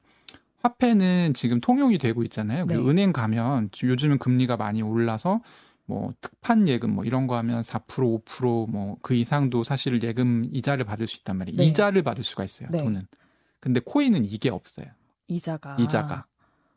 화폐는 0.62 1.34
지금 1.34 1.60
통용이 1.60 1.98
되고 1.98 2.22
있잖아요. 2.24 2.66
네. 2.66 2.76
은행 2.76 3.12
가면 3.12 3.70
요즘은 3.82 4.18
금리가 4.18 4.56
많이 4.56 4.82
올라서 4.82 5.40
뭐 5.86 6.12
특판 6.20 6.68
예금 6.68 6.94
뭐 6.94 7.04
이런 7.04 7.26
거 7.26 7.36
하면 7.36 7.62
4% 7.62 8.24
5%뭐 8.24 8.98
그 9.02 9.14
이상도 9.14 9.64
사실 9.64 10.02
예금 10.02 10.48
이자를 10.52 10.84
받을 10.84 11.06
수 11.06 11.16
있단 11.18 11.36
말이에요. 11.38 11.56
네. 11.56 11.64
이자를 11.64 12.02
받을 12.02 12.22
수가 12.22 12.44
있어요. 12.44 12.68
네. 12.70 12.82
돈은. 12.82 13.06
근데 13.60 13.80
코인은 13.84 14.24
이게 14.26 14.50
없어요. 14.50 14.86
이자가 15.28 15.76
이자가 15.78 16.26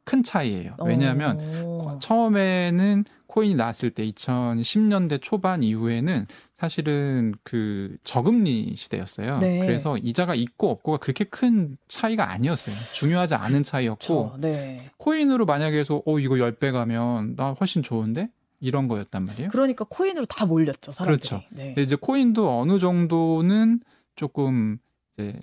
큰 0.04 0.24
차이예요. 0.24 0.76
왜냐하면 0.86 1.40
오. 1.64 2.00
처음에는 2.00 3.06
코인이 3.28 3.56
나왔을 3.56 3.92
때 3.92 4.06
2010년대 4.06 5.22
초반 5.22 5.64
이후에는 5.64 6.28
사실은 6.54 7.34
그 7.44 7.96
저금리 8.04 8.76
시대였어요. 8.76 9.40
네. 9.40 9.60
그래서 9.60 9.98
이자가 9.98 10.36
있고 10.36 10.70
없고가 10.70 10.98
그렇게 10.98 11.24
큰 11.24 11.78
차이가 11.88 12.30
아니었어요. 12.30 12.76
중요하지 12.94 13.36
않은 13.36 13.64
차이였고 13.64 14.34
네. 14.40 14.92
코인으로 14.98 15.46
만약에 15.46 15.80
해서 15.80 16.02
어 16.06 16.20
이거 16.20 16.36
10배 16.36 16.72
가면 16.72 17.36
나 17.38 17.52
훨씬 17.54 17.82
좋은데 17.82 18.30
이런 18.60 18.88
거였단 18.88 19.26
말이에요. 19.26 19.50
그러니까 19.50 19.86
코인으로 19.90 20.26
다 20.26 20.46
몰렸죠, 20.46 20.92
사람들이. 20.92 21.28
그렇죠. 21.28 21.44
네. 21.52 21.74
이제 21.78 21.96
코인도 21.96 22.60
어느 22.60 22.80
정도는 22.80 23.80
조금 24.16 24.78
이제 25.18 25.40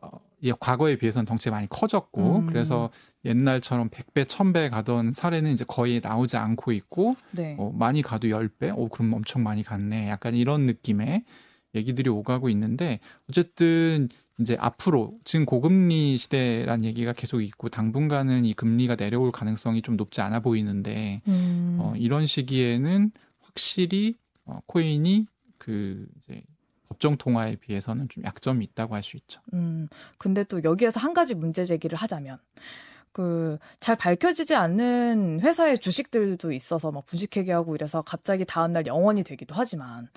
어, 0.00 0.10
과거에 0.60 0.96
비해서는 0.96 1.24
덩치가 1.24 1.56
많이 1.56 1.68
커졌고 1.68 2.36
음. 2.36 2.46
그래서 2.46 2.90
옛날처럼 3.24 3.90
100배, 3.90 4.24
1000배 4.24 4.70
가던 4.70 5.12
사례는 5.12 5.52
이제 5.52 5.64
거의 5.68 6.00
나오지 6.02 6.36
않고 6.36 6.72
있고 6.72 7.16
네. 7.32 7.56
어, 7.58 7.70
많이 7.74 8.02
가도 8.02 8.28
10배? 8.28 8.72
어 8.76 8.88
그럼 8.88 9.12
엄청 9.12 9.42
많이 9.42 9.62
갔네. 9.62 10.08
약간 10.08 10.34
이런 10.34 10.66
느낌의 10.66 11.24
얘기들이 11.74 12.08
오가고 12.08 12.48
있는데 12.48 12.98
어쨌든 13.28 14.08
이제 14.40 14.56
앞으로 14.58 15.18
지금 15.24 15.44
고금리 15.44 16.16
시대란 16.16 16.84
얘기가 16.84 17.12
계속 17.12 17.42
있고 17.42 17.68
당분간은 17.68 18.46
이 18.46 18.54
금리가 18.54 18.96
내려올 18.96 19.30
가능성이 19.32 19.82
좀 19.82 19.96
높지 19.96 20.22
않아 20.22 20.40
보이는데 20.40 21.20
음. 21.28 21.76
어, 21.78 21.92
이런 21.96 22.24
시기에는 22.26 23.12
확실히 23.40 24.16
어, 24.46 24.60
코인이 24.66 25.26
그 25.58 26.06
이제 26.16 26.42
법정 26.88 27.16
통화에 27.18 27.56
비해서는 27.56 28.08
좀 28.08 28.24
약점이 28.24 28.64
있다고 28.64 28.94
할 28.94 29.02
수 29.02 29.16
있죠. 29.18 29.40
음, 29.52 29.88
근데 30.18 30.42
또 30.44 30.64
여기에서 30.64 30.98
한 31.00 31.12
가지 31.14 31.34
문제 31.34 31.64
제기를 31.66 31.98
하자면 31.98 32.38
그 33.12 33.58
잘 33.80 33.96
밝혀지지 33.96 34.54
않는 34.54 35.40
회사의 35.40 35.78
주식들도 35.78 36.52
있어서 36.52 36.92
막 36.92 37.04
부식회계하고 37.06 37.74
이래서 37.74 38.02
갑자기 38.02 38.44
다음날 38.44 38.86
영원이 38.86 39.24
되기도 39.24 39.54
하지만 39.56 40.08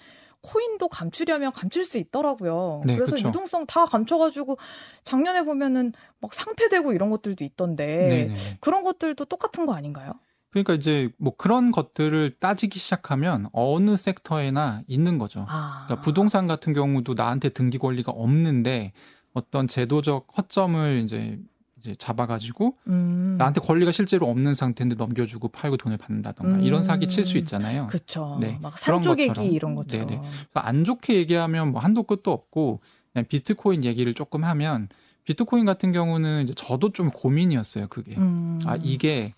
코인도 0.42 0.90
감추려면 0.90 1.54
감출 1.54 1.86
수 1.86 1.98
있더라고요. 1.98 2.84
네, 2.86 2.96
그래서 2.96 3.16
그쵸. 3.16 3.30
유동성 3.30 3.66
다 3.66 3.86
감춰가지고 3.86 4.58
작년에 5.06 5.44
보면은 5.44 5.94
막 6.20 6.34
상폐되고 6.34 6.92
이런 6.92 7.10
것들도 7.10 7.44
있던데 7.46 8.28
네네. 8.28 8.58
그런 8.60 8.84
것들도 8.84 9.24
똑같은 9.26 9.66
거 9.66 9.74
아닌가요? 9.74 10.12
그러니까 10.50 10.74
이제 10.74 11.10
뭐 11.18 11.34
그런 11.36 11.72
것들을 11.72 12.36
따지기 12.40 12.78
시작하면 12.78 13.48
어느 13.54 13.96
섹터에나 13.96 14.84
있는 14.88 15.18
거죠. 15.18 15.46
아. 15.48 15.86
그러니까 15.88 16.04
부동산 16.04 16.48
같은 16.48 16.74
경우도 16.74 17.14
나한테 17.14 17.50
등기 17.50 17.78
권리가 17.78 18.12
없는데 18.12 18.92
어떤 19.34 19.68
제도적 19.68 20.28
허점을 20.38 21.02
이제 21.06 21.40
이제 21.84 21.96
잡아가지고 21.98 22.78
음. 22.88 23.36
나한테 23.38 23.60
권리가 23.60 23.92
실제로 23.92 24.30
없는 24.30 24.56
상태인데 24.56 24.96
넘겨주고 24.96 25.50
팔고 25.50 25.76
돈을 25.76 25.98
받는다던가 25.98 26.60
음. 26.60 26.64
이런 26.64 26.82
사기 26.82 27.10
칠 27.10 27.26
수 27.26 27.38
있잖아요. 27.40 27.88
그렇죠. 27.88 28.38
네. 28.40 28.58
막 28.62 28.80
산조개기 28.80 29.48
이런 29.48 29.76
것처럼. 29.76 30.08
네네. 30.08 30.22
안 30.54 30.86
좋게 30.86 31.16
얘기하면 31.16 31.74
뭐 31.74 31.82
한도 31.82 32.04
끝도 32.04 32.32
없고 32.32 32.80
그냥 33.12 33.26
비트코인 33.28 33.84
얘기를 33.84 34.14
조금 34.14 34.46
하면 34.46 34.88
비트코인 35.26 35.66
같은 35.66 35.92
경우는 35.92 36.44
이제 36.44 36.54
저도 36.56 36.94
좀 36.94 37.12
고민이었어요. 37.12 37.88
그게 37.88 38.16
음. 38.18 38.60
아 38.66 38.78
이게 38.82 39.34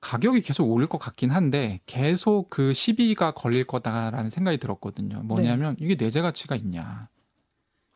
가격이 0.00 0.40
계속 0.42 0.68
오를 0.68 0.88
것 0.88 0.98
같긴 0.98 1.30
한데 1.30 1.80
계속 1.86 2.50
그 2.50 2.72
시비가 2.72 3.32
걸릴 3.32 3.64
거다라는 3.64 4.30
생각이 4.30 4.58
들었거든요. 4.58 5.22
뭐냐면 5.22 5.76
네. 5.78 5.84
이게 5.84 5.94
내재 5.96 6.22
가치가 6.22 6.56
있냐. 6.56 7.08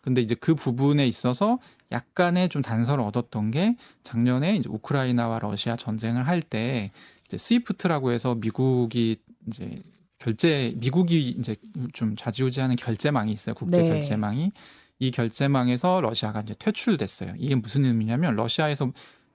근데 0.03 0.21
이제 0.21 0.37
그 0.37 0.55
부분에 0.55 1.05
있어서 1.09 1.59
약간의 1.93 2.49
좀 2.49 2.63
단서를 2.63 3.03
얻었던 3.05 3.51
게 3.51 3.77
작년에 4.03 4.57
이제 4.57 4.69
우크라이나와 4.69 5.39
러시아 5.39 5.77
전쟁을 5.77 6.27
할 6.27 6.43
때 6.43 6.91
이제 7.27 7.39
스위프트라고 7.39 8.13
해서 8.13 8.35
미국이 8.37 9.17
이제 9.49 9.83
결제 10.19 10.75
미국이 10.77 11.31
이제 11.31 11.57
좀 11.93 12.17
좌지우지하는 12.17 12.77
결제망이 12.77 13.33
있어요. 13.33 13.55
국제 13.55 13.83
네. 13.83 13.89
결제망이 13.89 14.53
이 14.99 15.11
결제망에서 15.11 16.01
러시아가 16.01 16.41
이제 16.41 16.55
퇴출됐어요. 16.59 17.35
이게 17.37 17.55
무슨 17.55 17.85
의미냐면 17.85 18.35
러시아에서 18.37 18.93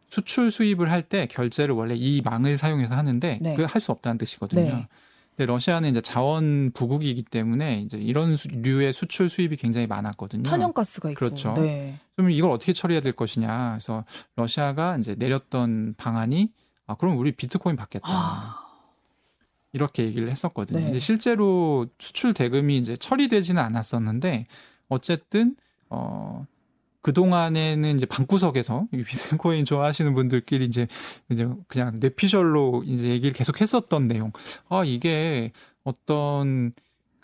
수출 0.10 0.51
수입을 0.51 0.91
할 0.91 1.03
때 1.03 1.25
결제를 1.27 1.75
원래 1.75 1.96
이 1.96 2.22
망을 2.22 2.58
사용해서 2.58 2.96
하는데 2.96 3.39
네. 3.41 3.55
그게 3.55 3.65
할수 3.65 3.91
없다는 3.91 4.17
뜻이거든요. 4.17 4.62
네. 4.62 4.88
근데 5.36 5.46
러시아는 5.46 5.90
이제 5.90 6.02
자원 6.02 6.72
부국이기 6.74 7.24
때문에 7.24 7.82
이제 7.82 7.98
이런 7.98 8.36
류의 8.52 8.94
수출 8.94 9.30
수입이 9.30 9.56
굉장히 9.56 9.88
많았거든요. 9.88 10.44
천연가스가 10.44 11.12
있고. 11.12 11.20
그렇죠. 11.20 11.54
네. 11.54 12.00
그럼 12.16 12.32
이걸 12.32 12.52
어떻게 12.52 12.74
처리해야 12.74 13.02
될 13.02 13.14
것이냐. 13.14 13.72
그래서 13.72 14.04
러시아가 14.36 14.98
이제 14.98 15.16
내렸던 15.18 15.96
방안이 15.98 16.52
아 16.86 16.96
그럼 16.96 17.18
우리 17.18 17.32
비트코인 17.32 17.76
받겠다. 17.76 18.08
아. 18.08 18.68
이렇게 19.74 20.04
얘기를 20.04 20.30
했었거든요. 20.30 20.92
네. 20.92 21.00
실제로 21.00 21.88
수출 21.98 22.34
대금이 22.34 22.78
이제 22.78 22.98
처리되지는 22.98 23.62
않았었는데 23.62 24.48
어쨌든 24.90 25.56
어 25.90 26.46
그동안에는 27.01 27.96
이제 27.96 28.05
방구석에서 28.05 28.88
비트코인 28.91 29.65
좋아하시는 29.65 30.13
분들끼리 30.13 30.65
이제 30.65 30.88
이제 31.29 31.48
그냥 31.67 31.96
뇌피셜로 32.00 32.84
이제 32.86 33.10
얘기를 33.10 33.34
계속 33.34 33.62
했었던 33.62 34.08
내용. 34.08 34.31
아, 34.70 34.84
이게 34.84 35.51
어떤 35.84 36.74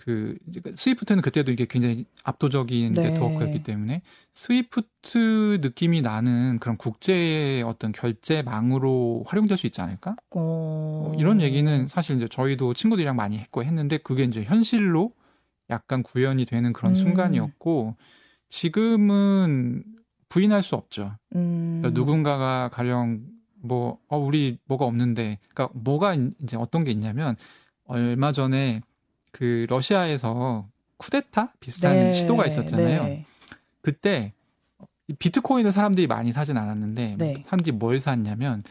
그 0.08 0.38
스위프트는 0.74 1.22
그때도 1.22 1.52
이게 1.52 1.66
굉장히 1.70 2.06
압도적인 2.24 2.94
네. 2.94 3.02
네트워크였기 3.02 3.64
때문에 3.64 4.02
스위프트 4.32 5.60
느낌이 5.62 6.02
나는 6.02 6.60
그런 6.60 6.78
국제의 6.78 7.62
어떤 7.64 7.92
결제망으로 7.92 9.26
활용될 9.28 9.58
수 9.58 9.68
있지 9.68 9.82
않을까? 9.82 10.16
어... 10.34 11.14
이런 11.20 11.42
얘기는 11.42 11.88
사실 11.88 12.16
이제 12.16 12.28
저희도 12.30 12.74
친구들이랑 12.74 13.18
많이 13.18 13.38
했고 13.38 13.66
했는데 13.66 13.98
그게 13.98 14.24
이제 14.24 14.44
현실로 14.44 15.12
약간 15.70 16.04
구현이 16.04 16.46
되는 16.46 16.72
그런 16.72 16.94
음... 16.94 16.96
순간이었고 16.96 17.96
지금은 18.50 19.84
부인할 20.30 20.64
수 20.64 20.76
없죠. 20.76 21.14
음. 21.36 21.80
그러니까 21.82 22.00
누군가가 22.00 22.70
가령 22.72 23.22
뭐, 23.60 24.00
어, 24.08 24.18
우리 24.18 24.60
뭐가 24.66 24.86
없는데, 24.86 25.40
그러니까 25.50 25.78
뭐가 25.80 26.16
이제 26.44 26.56
어떤 26.58 26.84
게 26.84 26.92
있냐면, 26.92 27.36
얼마 27.86 28.32
전에 28.32 28.82
그 29.32 29.66
러시아에서 29.70 30.68
쿠데타 30.98 31.54
비슷한 31.60 31.94
네, 31.94 32.14
시도가 32.14 32.46
있었잖아요. 32.48 33.04
네. 33.04 33.26
그때 33.82 34.34
비트코인을 35.20 35.72
사람들이 35.72 36.08
많이 36.08 36.32
사진 36.32 36.58
않았는데 36.58 37.16
네. 37.18 37.44
사람들이 37.46 37.76
뭘 37.76 38.00
샀냐면 38.00 38.64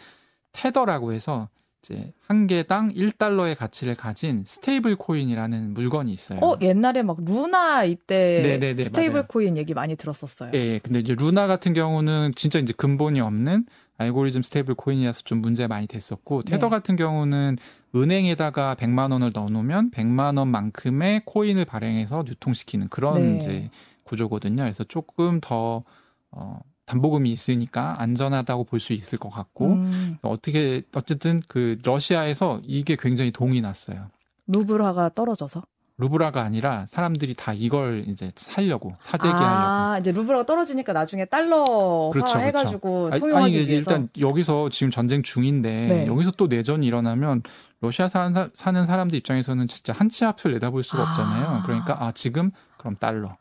테더라고 0.53 1.13
해서 1.13 1.49
이제 1.87 2.13
한 2.27 2.47
개당 2.49 2.93
1달러의 2.93 3.57
가치를 3.57 3.95
가진 3.95 4.43
stable 4.45 4.97
코인이라는 4.97 5.75
물건이 5.75 6.13
있어요. 6.13 6.41
어 6.41 6.57
옛날에 6.61 7.03
막 7.03 7.19
루나 7.25 7.85
이때 7.85 8.43
네네네, 8.43 8.85
stable 8.85 9.15
맞아요. 9.15 9.27
코인 9.29 9.57
얘기 9.57 9.73
많이 9.73 9.95
들었었어요. 9.95 10.51
예, 10.55 10.81
근데 10.81 10.99
이제 10.99 11.15
루나 11.15 11.47
같은 11.47 11.75
경우는 11.75 12.33
진짜 12.35 12.59
이제 12.59 12.73
근본이 12.77 13.21
없는 13.21 13.67
알고리즘 13.99 14.43
stable 14.43 14.75
코인이라서 14.75 15.23
좀 15.23 15.41
문제 15.41 15.67
많이 15.67 15.87
됐었고 15.87 16.43
테더 16.43 16.67
네. 16.67 16.71
같은 16.71 16.97
경우는 16.97 17.57
은행에다가 17.95 18.75
100만 18.75 19.13
원을 19.13 19.31
넣어 19.33 19.49
놓으면 19.49 19.91
100만 19.93 20.39
원만큼의 20.39 21.23
코인을 21.25 21.65
발행해서 21.65 22.25
유통시키는 22.29 22.89
그런 22.89 23.15
네. 23.15 23.37
이제 23.37 23.71
구조거든요. 24.03 24.63
그래서 24.63 24.85
조금 24.85 25.41
더 25.41 25.85
어, 26.33 26.61
담보금이 26.91 27.31
있으니까 27.31 28.01
안전하다고 28.01 28.65
볼 28.65 28.81
수 28.81 28.93
있을 28.93 29.19
것 29.19 29.31
같고 29.31 29.73
음, 29.73 30.19
어떻게 30.23 30.83
어쨌든 30.95 31.43
그 31.49 31.79
러시아에서 31.83 32.61
이게 32.65 32.97
굉장히 32.99 33.33
동이 33.33 33.61
났어요. 33.61 34.07
루브라가 34.47 35.11
떨어져서. 35.15 35.63
루브라가 35.99 36.43
아니라 36.43 36.85
사람들이 36.87 37.35
다 37.35 37.55
이걸 37.55 38.05
이제 38.07 38.31
살려고 38.37 38.95
사재기 39.01 39.27
하려고. 39.33 39.45
아 39.47 39.97
이제 39.99 40.13
루브라가 40.13 40.45
떨어지니까 40.47 40.93
나중에 40.93 41.25
달러화 41.25 42.11
그렇죠, 42.13 42.39
해가지고 42.39 43.09
아니, 43.13 43.21
통용하기 43.21 43.45
아니, 43.47 43.63
이게 43.63 43.73
위해서. 43.73 43.91
일단 43.93 44.09
여기서 44.21 44.69
지금 44.69 44.91
전쟁 44.91 45.23
중인데 45.23 45.87
네. 45.89 46.07
여기서 46.07 46.33
또 46.33 46.47
내전이 46.49 46.87
일어나면 46.87 47.43
러시아 47.81 48.09
사는, 48.09 48.33
사- 48.35 48.51
사는 48.55 48.85
사람들 48.85 49.17
입장에서는 49.19 49.67
진짜 49.69 49.93
한치 49.95 50.25
앞을 50.27 50.53
내다볼 50.53 50.83
수가 50.83 51.03
아. 51.03 51.11
없잖아요. 51.11 51.63
그러니까 51.65 51.97
아 52.05 52.13
지금 52.13 52.51
그럼 52.77 52.95
달러. 52.97 53.37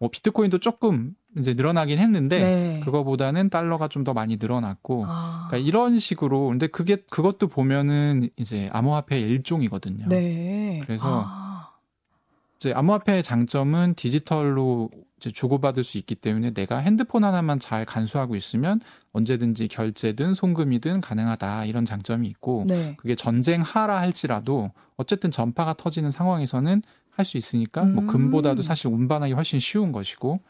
뭐 0.00 0.08
비트코인도 0.10 0.58
조금 0.58 1.14
이제 1.36 1.54
늘어나긴 1.54 1.98
했는데 1.98 2.38
네. 2.38 2.80
그거보다는 2.84 3.50
달러가 3.50 3.88
좀 3.88 4.04
더 4.04 4.12
많이 4.12 4.36
늘어났고 4.36 5.06
아, 5.08 5.46
그러니까 5.48 5.66
이런 5.68 5.98
식으로 5.98 6.48
근데 6.48 6.66
그게 6.66 6.96
그것도 7.08 7.48
보면은 7.48 8.28
이제 8.36 8.68
암호화폐의 8.72 9.22
일종이거든요. 9.22 10.06
네. 10.08 10.82
그래서 10.84 11.24
아, 11.26 11.70
이제 12.58 12.72
암호화폐의 12.72 13.22
장점은 13.22 13.94
디지털로 13.94 14.90
이제 15.16 15.30
주고받을 15.30 15.84
수 15.84 15.96
있기 15.96 16.16
때문에 16.16 16.52
내가 16.52 16.78
핸드폰 16.78 17.24
하나만 17.24 17.58
잘 17.58 17.86
간수하고 17.86 18.36
있으면 18.36 18.80
언제든지 19.12 19.68
결제든 19.68 20.34
송금이든 20.34 21.00
가능하다 21.00 21.64
이런 21.64 21.86
장점이 21.86 22.28
있고 22.28 22.64
네. 22.66 22.94
그게 22.98 23.14
전쟁하라 23.14 23.98
할지라도 24.00 24.70
어쨌든 24.96 25.30
전파가 25.30 25.74
터지는 25.74 26.10
상황에서는 26.10 26.82
할 27.16 27.24
수 27.24 27.38
있으니까 27.38 27.84
뭐 27.84 28.02
음. 28.02 28.06
금보다도 28.08 28.62
사실 28.62 28.88
운반하기 28.88 29.32
훨씬 29.34 29.60
쉬운 29.60 29.92
것이고 29.92 30.40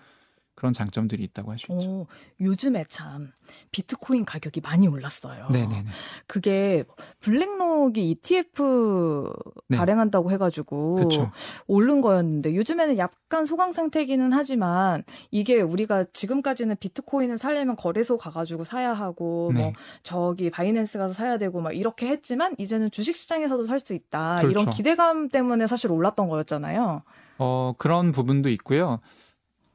그런 0.55 0.73
장점들이 0.73 1.23
있다고 1.25 1.51
할 1.51 1.59
수 1.59 1.67
있죠. 1.73 1.89
오, 1.89 2.07
요즘에 2.41 2.85
참 2.89 3.33
비트코인 3.73 4.25
가격이 4.25 4.61
많이 4.61 4.87
올랐어요. 4.89 5.49
네네네. 5.51 5.85
그게 6.27 6.85
블랙록이 7.21 8.11
ETF 8.11 9.33
네. 9.69 9.77
발행한다고 9.77 10.31
해가지고 10.31 10.95
그렇죠. 10.97 11.31
오른 11.67 12.01
거였는데 12.01 12.55
요즘에는 12.55 12.99
약간 12.99 13.45
소강 13.47 13.73
상태기는 13.73 14.33
하지만 14.33 15.03
이게 15.31 15.61
우리가 15.61 16.05
지금까지는 16.13 16.77
비트코인을 16.77 17.37
사려면 17.39 17.77
거래소 17.77 18.17
가가지고 18.17 18.65
사야 18.65 18.93
하고 18.93 19.51
뭐 19.53 19.63
네. 19.63 19.73
저기 20.03 20.51
바이낸스 20.51 20.99
가서 20.99 21.13
사야 21.15 21.37
되고 21.39 21.61
막 21.61 21.73
이렇게 21.73 22.07
했지만 22.09 22.55
이제는 22.59 22.91
주식시장에서도 22.91 23.65
살 23.67 23.81
수 23.85 23.93
있다 23.93 24.39
이런 24.41 24.53
그렇죠. 24.65 24.71
기대감 24.71 25.29
때문에 25.29 25.67
사실 25.67 25.91
올랐던 25.91 26.29
거였잖아요. 26.29 27.03
어, 27.39 27.75
그런 27.77 28.13
부분도 28.13 28.49
있고요. 28.51 29.01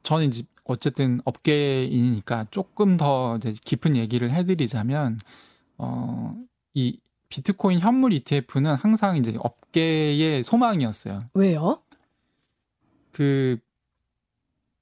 저는 0.02 0.26
이제 0.26 0.42
어쨌든 0.70 1.20
업계인이니까 1.24 2.46
조금 2.50 2.96
더 2.96 3.38
깊은 3.38 3.96
얘기를 3.96 4.30
해드리자면, 4.30 5.18
어, 5.78 6.36
이 6.74 7.00
비트코인 7.28 7.80
현물 7.80 8.12
ETF는 8.12 8.74
항상 8.76 9.16
이제 9.16 9.36
업계의 9.38 10.44
소망이었어요. 10.44 11.24
왜요? 11.34 11.82
그, 13.12 13.58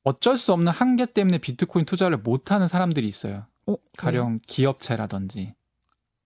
어쩔 0.05 0.37
수 0.37 0.53
없는 0.53 0.73
한계 0.73 1.07
때문에 1.07 1.39
비트코인 1.39 1.85
투자를 1.85 2.19
못하는 2.19 2.69
사람들이 2.69 3.07
있어요. 3.09 3.47
어, 3.67 3.73
왜요? 3.73 3.77
가령 3.97 4.41
기업체라든지 4.47 5.55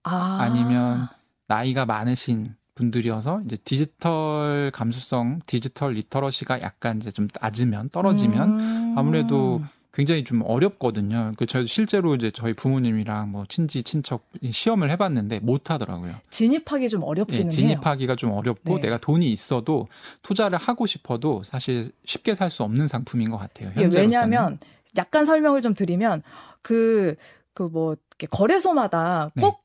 아, 0.03 0.37
아니면 0.41 1.07
나이가 1.47 1.85
많으신 1.85 2.55
분들이어서 2.75 3.41
이제 3.45 3.57
디지털 3.63 4.71
감수성, 4.73 5.39
디지털 5.45 5.93
literacy가 5.93 6.61
약간 6.61 6.97
이제 6.97 7.11
좀 7.11 7.27
낮으면 7.41 7.89
떨어지면 7.91 8.49
음. 8.59 8.95
아무래도 8.97 9.61
굉장히 9.93 10.23
좀 10.23 10.41
어렵거든요. 10.43 11.33
그 11.37 11.45
저희 11.45 11.67
실제로 11.67 12.15
이제 12.15 12.31
저희 12.31 12.53
부모님이랑 12.53 13.29
뭐 13.29 13.45
친지 13.47 13.83
친척 13.83 14.27
시험을 14.49 14.89
해봤는데 14.89 15.39
못 15.41 15.69
하더라고요. 15.69 16.15
진입하기 16.31 16.89
좀 16.89 17.03
어렵기는 17.03 17.41
예, 17.41 17.43
해요. 17.43 17.51
진입하기가 17.51 18.15
좀 18.15 18.31
어렵고 18.31 18.77
네. 18.77 18.81
내가 18.81 18.97
돈이 18.97 19.31
있어도 19.31 19.87
투자를 20.23 20.57
하고 20.57 20.87
싶어도 20.87 21.43
사실 21.43 21.91
쉽게 22.05 22.33
살 22.33 22.49
수 22.49 22.63
없는 22.63 22.87
상품인 22.87 23.29
것 23.29 23.37
같아요. 23.37 23.67
현재로서는. 23.69 24.01
왜냐하면 24.01 24.57
약간 24.97 25.27
설명을 25.27 25.61
좀 25.61 25.75
드리면 25.75 26.23
그 26.63 27.15
그뭐 27.53 27.95
거래소마다 28.31 29.29
네. 29.35 29.41
꼭 29.43 29.62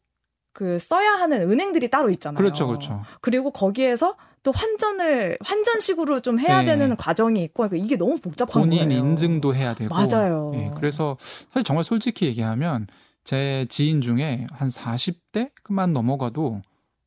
그 0.59 0.81
써야 0.81 1.13
하는 1.13 1.49
은행들이 1.49 1.89
따로 1.89 2.11
있잖아요. 2.11 2.37
그렇죠, 2.37 2.67
그렇죠. 2.67 3.05
그리고 3.21 3.53
거기에서 3.53 4.17
또 4.43 4.51
환전을 4.51 5.39
환전식으로 5.41 6.19
좀 6.19 6.41
해야 6.41 6.63
네. 6.63 6.67
되는 6.67 6.97
과정이 6.97 7.45
있고 7.45 7.69
그러니까 7.69 7.77
이게 7.77 7.97
너무 7.97 8.19
복잡한 8.19 8.63
본인 8.65 8.89
거예요. 8.89 9.01
인증도 9.01 9.55
해야 9.55 9.77
되고. 9.77 9.95
맞아요. 9.95 10.51
예, 10.57 10.73
그래서 10.75 11.17
사실 11.53 11.63
정말 11.63 11.85
솔직히 11.85 12.27
얘기하면 12.27 12.89
제 13.23 13.67
지인 13.69 14.01
중에 14.01 14.49
한 14.51 14.67
40대만 14.67 15.93
넘어가도 15.93 16.61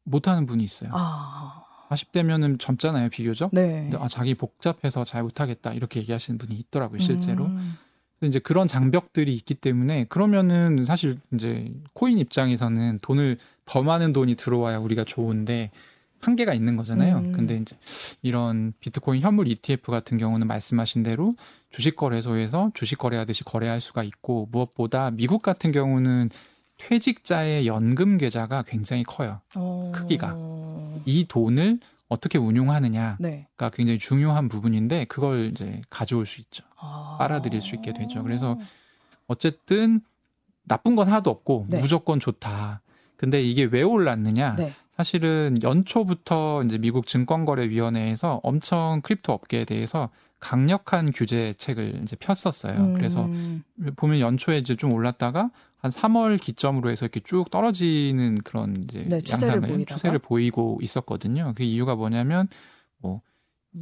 못하는 0.06 0.46
분이 0.46 0.64
있어요. 0.64 0.90
아, 0.94 1.66
40대면은 1.90 2.58
젊잖아요, 2.58 3.10
비교적. 3.10 3.50
네. 3.52 3.82
근데 3.82 3.98
아, 4.00 4.08
자기 4.08 4.34
복잡해서 4.34 5.04
잘 5.04 5.24
못하겠다 5.24 5.74
이렇게 5.74 6.00
얘기하시는 6.00 6.38
분이 6.38 6.56
있더라고요, 6.56 7.00
실제로. 7.00 7.48
음, 7.48 7.78
이제 8.22 8.40
그런 8.40 8.68
장벽들이 8.68 9.34
있기 9.34 9.56
때문에 9.56 10.06
그러면은 10.10 10.86
사실 10.86 11.20
이제 11.34 11.72
코인 11.94 12.20
입장에서는 12.20 13.00
돈을 13.02 13.38
더 13.66 13.82
많은 13.82 14.14
돈이 14.14 14.36
들어와야 14.36 14.78
우리가 14.78 15.04
좋은데 15.04 15.72
한계가 16.20 16.54
있는 16.54 16.76
거잖아요. 16.76 17.18
음. 17.18 17.32
근데 17.32 17.56
이제 17.58 17.76
이런 18.22 18.74
비트코인 18.80 19.22
현물 19.22 19.48
ETF 19.48 19.92
같은 19.92 20.18
경우는 20.18 20.48
말씀하신 20.48 21.04
대로 21.04 21.36
주식 21.72 21.96
거래소에서 21.96 22.72
주식 22.76 22.98
거래하듯이 22.98 23.44
거래할 23.44 23.82
수가 23.82 24.04
있고 24.04 24.48
무엇보다 24.52 25.12
미국 25.12 25.42
같은 25.42 25.72
경우는 25.72 26.30
퇴직자의 26.78 27.68
연금 27.68 28.18
계좌가 28.18 28.64
굉장히 28.64 29.04
커요. 29.04 29.42
어, 29.56 29.92
크기가. 29.94 30.36
이 31.06 31.26
돈을 31.28 31.80
어떻게 32.12 32.38
운용하느냐가 32.38 33.16
네. 33.22 33.48
굉장히 33.72 33.98
중요한 33.98 34.50
부분인데 34.50 35.06
그걸 35.06 35.46
이제 35.46 35.82
가져올 35.90 36.26
수 36.26 36.42
있죠. 36.42 36.66
아. 36.78 37.16
빨아들일 37.18 37.62
수 37.62 37.74
있게 37.76 37.94
되죠. 37.94 38.22
그래서 38.22 38.60
어쨌든 39.28 40.02
나쁜 40.64 40.98
건 40.98 41.08
하나도 41.08 41.30
없고 41.30 41.68
네. 41.70 41.80
무조건 41.80 42.20
좋다. 42.20 42.82
근데 43.16 43.42
이게 43.42 43.64
왜 43.64 43.82
올랐느냐? 43.82 44.58
네. 44.58 44.74
사실은 44.98 45.56
연초부터 45.64 46.64
이제 46.64 46.78
미국 46.78 47.08
증권거래위원회에서 47.08 48.42
엄청 48.44 49.00
crypto 49.04 49.32
업계에 49.32 49.64
대해서 49.64 50.10
강력한 50.42 51.12
규제책을 51.12 52.02
이제 52.04 52.18
폈었어요. 52.18 52.94
그래서 52.94 53.24
음, 53.24 53.64
보면 53.96 54.20
연초에 54.20 54.58
이제 54.58 54.76
좀 54.76 54.92
올랐다가 54.92 55.50
한 55.82 55.92
3월 55.92 56.40
기점으로 56.40 56.90
해서 56.90 57.06
이렇게 57.06 57.20
쭉 57.22 57.50
떨어지는 57.50 58.36
그런 58.44 58.84
이제 58.84 59.06
네, 59.08 59.22
추세를 59.22 59.56
양상을 59.56 59.62
보이다가. 59.70 59.96
추세를 59.96 60.20
보이고 60.20 60.80
있었거든요. 60.82 61.54
그 61.56 61.64
이유가 61.64 61.96
뭐냐면 61.96 62.48
뭐 62.98 63.22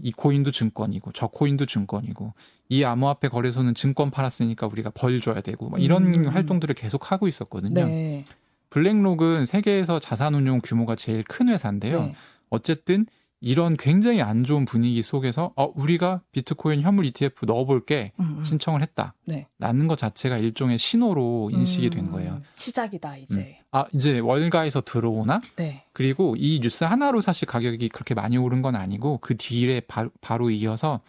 이 0.03 0.11
코인도 0.11 0.51
증권이고 0.51 1.11
저 1.13 1.27
코인도 1.27 1.65
증권이고 1.65 2.33
이 2.69 2.83
암호화폐 2.83 3.27
거래소는 3.29 3.73
증권 3.73 4.11
팔았으니까 4.11 4.67
우리가 4.67 4.91
벌 4.91 5.19
줘야 5.19 5.41
되고 5.41 5.69
막 5.69 5.81
이런 5.81 6.13
음. 6.13 6.27
활동들을 6.27 6.75
계속 6.75 7.11
하고 7.11 7.27
있었거든요. 7.27 7.85
네. 7.85 8.25
블랙록은 8.69 9.47
세계에서 9.47 9.99
자산 9.99 10.35
운용 10.35 10.59
규모가 10.63 10.95
제일 10.95 11.23
큰 11.23 11.49
회사인데요. 11.49 12.03
네. 12.03 12.15
어쨌든 12.51 13.07
이런 13.41 13.77
굉장히 13.77 14.21
안 14.21 14.43
좋은 14.43 14.65
분위기 14.65 15.01
속에서 15.01 15.53
어 15.55 15.71
우리가 15.75 16.21
비트코인 16.31 16.81
현물 16.81 17.05
ETF 17.05 17.45
넣어볼게 17.45 18.11
음, 18.19 18.37
음. 18.39 18.43
신청을 18.43 18.81
했다. 18.81 19.13
네. 19.25 19.47
라는 19.59 19.87
것 19.87 19.97
자체가 19.97 20.37
일종의 20.37 20.77
신호로 20.77 21.49
인식이 21.53 21.87
음, 21.87 21.89
된 21.91 22.11
거예요. 22.11 22.41
시작이다 22.49 23.17
이제. 23.17 23.59
아 23.71 23.85
이제 23.93 24.19
월가에서 24.19 24.81
들어오나? 24.81 25.41
네. 25.55 25.85
그리고 25.93 26.35
이 26.37 26.59
뉴스 26.61 26.83
하나로 26.83 27.21
사실 27.21 27.47
가격이 27.47 27.89
그렇게 27.89 28.13
많이 28.13 28.37
오른 28.37 28.61
건 28.61 28.75
아니고 28.75 29.19
그 29.19 29.37
뒤에 29.37 29.81
바, 29.81 30.09
바로 30.19 30.49
이어서 30.49 30.99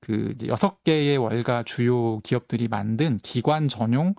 그 0.00 0.34
여섯 0.46 0.82
개의 0.82 1.18
월가 1.18 1.62
주요 1.62 2.18
기업들이 2.20 2.66
만든 2.66 3.16
기관 3.18 3.68
전용 3.68 4.14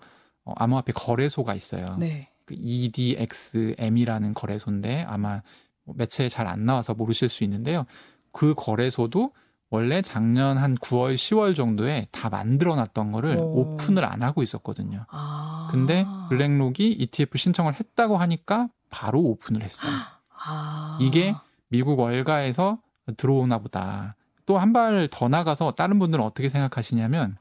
어, 0.45 0.53
암호화폐 0.55 0.93
거래소가 0.93 1.53
있어요. 1.53 1.97
네. 1.99 2.29
그 2.45 2.55
EDXM이라는 2.57 4.33
거래소인데 4.33 5.05
아마 5.07 5.29
뭐 5.29 5.41
매체에 5.85 6.29
잘 6.29 6.47
안 6.47 6.65
나와서 6.65 6.93
모르실 6.93 7.29
수 7.29 7.43
있는데요. 7.43 7.85
그 8.31 8.53
거래소도 8.55 9.31
원래 9.69 10.01
작년 10.01 10.57
한 10.57 10.75
9월, 10.75 11.15
10월 11.15 11.55
정도에 11.55 12.07
다 12.11 12.29
만들어 12.29 12.75
놨던 12.75 13.11
거를 13.11 13.37
오. 13.37 13.73
오픈을 13.73 14.05
안 14.05 14.21
하고 14.23 14.43
있었거든요. 14.43 15.05
아. 15.09 15.69
근데 15.71 16.05
블랙록이 16.29 16.91
ETF 16.91 17.37
신청을 17.37 17.73
했다고 17.73 18.17
하니까 18.17 18.69
바로 18.89 19.21
오픈을 19.21 19.61
했어요. 19.63 19.91
아. 20.45 20.97
이게 21.01 21.35
미국 21.69 21.99
월가에서 21.99 22.79
들어오나 23.17 23.57
보다. 23.59 24.15
또 24.45 24.57
한 24.59 24.71
발 24.73 25.07
더 25.11 25.27
나가서 25.27 25.71
다른 25.71 25.97
분들은 25.97 26.23
어떻게 26.23 26.49
생각하시냐면 26.49 27.37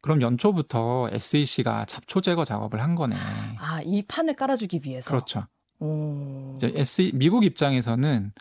그럼 0.00 0.22
연초부터 0.22 1.10
SEC가 1.12 1.84
잡초 1.84 2.20
제거 2.22 2.44
작업을 2.44 2.80
한 2.82 2.94
거네. 2.94 3.16
아, 3.16 3.80
이 3.84 4.02
판을 4.02 4.34
깔아주기 4.36 4.80
위해서. 4.84 5.10
그렇죠. 5.10 5.46
오. 5.80 6.54
이제 6.56 6.72
SE, 6.74 7.12
미국 7.14 7.44
입장에서는 7.44 8.32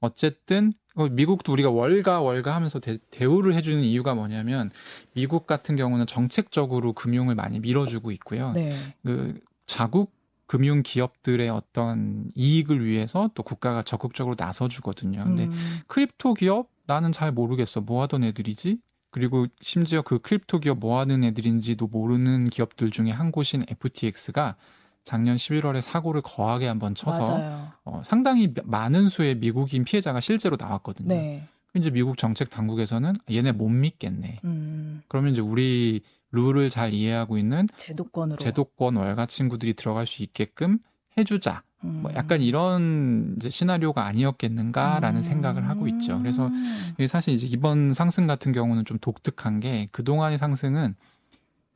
어쨌든 0.00 0.72
어, 0.94 1.08
미국도 1.08 1.52
우리가 1.52 1.70
월가 1.70 2.20
월가 2.20 2.54
하면서 2.54 2.78
대, 2.78 2.98
대우를 3.10 3.54
해주는 3.54 3.82
이유가 3.82 4.14
뭐냐면 4.14 4.70
미국 5.12 5.46
같은 5.46 5.76
경우는 5.76 6.06
정책적으로 6.06 6.92
금융을 6.92 7.34
많이 7.34 7.58
밀어주고 7.58 8.12
있고요. 8.12 8.52
네. 8.52 8.76
그 9.04 9.40
자국 9.66 10.12
금융 10.46 10.82
기업들의 10.82 11.48
어떤 11.48 12.30
이익을 12.34 12.84
위해서 12.84 13.30
또 13.34 13.42
국가가 13.42 13.82
적극적으로 13.82 14.36
나서주거든요. 14.38 15.24
근데 15.24 15.44
음. 15.46 15.78
crypto 15.88 16.34
기업 16.34 16.68
나는 16.86 17.12
잘 17.12 17.32
모르겠어. 17.32 17.80
뭐 17.80 18.02
하던 18.02 18.24
애들이지? 18.24 18.78
그리고 19.10 19.46
심지어 19.60 20.02
그 20.02 20.18
crypto 20.18 20.60
기업 20.60 20.78
뭐 20.78 21.00
하는 21.00 21.24
애들인지도 21.24 21.86
모르는 21.86 22.50
기업들 22.50 22.90
중에 22.90 23.10
한 23.10 23.32
곳인 23.32 23.62
FTX가 23.68 24.56
작년 25.04 25.36
11월에 25.36 25.80
사고를 25.80 26.22
거하게 26.22 26.66
한번 26.66 26.94
쳐서 26.94 27.22
맞아요. 27.22 27.72
어, 27.84 28.02
상당히 28.04 28.52
많은 28.64 29.08
수의 29.08 29.36
미국인 29.36 29.84
피해자가 29.84 30.20
실제로 30.20 30.56
나왔거든요. 30.58 31.08
네. 31.08 31.46
이제 31.74 31.90
미국 31.90 32.16
정책 32.16 32.50
당국에서는 32.50 33.14
얘네 33.30 33.52
못 33.52 33.68
믿겠네. 33.68 34.40
음. 34.44 35.02
그러면 35.08 35.32
이제 35.32 35.42
우리 35.42 36.02
룰을 36.30 36.70
잘 36.70 36.92
이해하고 36.92 37.36
있는 37.36 37.68
제도권으로. 37.76 38.38
제도권 38.38 38.96
월가 38.96 39.26
친구들이 39.26 39.74
들어갈 39.74 40.06
수 40.06 40.22
있게끔 40.22 40.78
해주자. 41.18 41.62
음. 41.84 42.00
뭐 42.02 42.12
약간 42.14 42.40
이런 42.40 43.34
이제 43.36 43.50
시나리오가 43.50 44.06
아니었겠는가라는 44.06 45.20
음. 45.20 45.22
생각을 45.22 45.68
하고 45.68 45.86
있죠. 45.88 46.18
그래서 46.18 46.50
이게 46.94 47.06
사실 47.06 47.34
이제 47.34 47.46
이번 47.46 47.92
상승 47.92 48.26
같은 48.26 48.52
경우는 48.52 48.84
좀 48.84 48.98
독특한 49.00 49.60
게 49.60 49.88
그동안의 49.92 50.38
상승은 50.38 50.94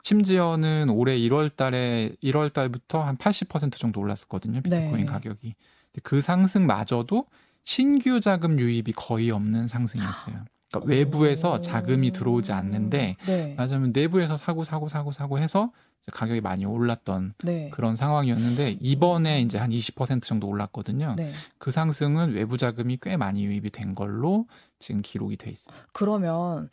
심지어는 0.09 0.88
올해 0.88 1.18
1월 1.18 1.55
달에 1.55 2.12
1월 2.23 2.51
달부터 2.51 3.03
한 3.03 3.18
80% 3.18 3.73
정도 3.73 4.01
올랐었거든요. 4.01 4.62
비트코인 4.62 4.97
네. 4.97 5.05
가격이. 5.05 5.55
그 6.03 6.23
상승마저도 6.23 7.27
신규 7.64 8.18
자금 8.21 8.59
유입이 8.59 8.92
거의 8.92 9.31
없는 9.31 9.66
상승이었어요. 9.66 10.44
그러니까 10.71 10.88
외부에서 10.88 11.53
오. 11.53 11.61
자금이 11.61 12.12
들어오지 12.12 12.53
않는데 12.53 13.16
네. 13.27 13.55
맞으면 13.59 13.92
내부에서 13.92 14.38
사고 14.38 14.64
사고 14.64 14.88
사고 14.88 15.12
사고 15.12 15.38
해서 15.38 15.73
가격이 16.11 16.40
많이 16.40 16.64
올랐던 16.64 17.35
네. 17.44 17.68
그런 17.68 17.94
상황이었는데 17.94 18.79
이번에 18.81 19.42
이제 19.42 19.59
한 19.59 19.68
20% 19.68 20.23
정도 20.23 20.49
올랐거든요. 20.49 21.16
네. 21.18 21.33
그 21.59 21.71
상승은 21.71 22.33
외부 22.33 22.57
자금이 22.57 22.99
꽤 23.03 23.18
많이 23.18 23.44
유입이 23.44 23.68
된 23.71 23.94
걸로 23.94 24.47
지금 24.79 25.03
기록이 25.03 25.37
돼 25.37 25.51
있어요. 25.51 25.77
그러면 25.92 26.71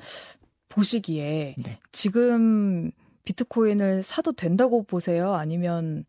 보시기에 0.70 1.56
네. 1.58 1.80
지금 1.92 2.92
비트코인을 3.26 4.04
사도 4.04 4.32
된다고 4.32 4.84
보세요? 4.84 5.34
아니면 5.34 6.06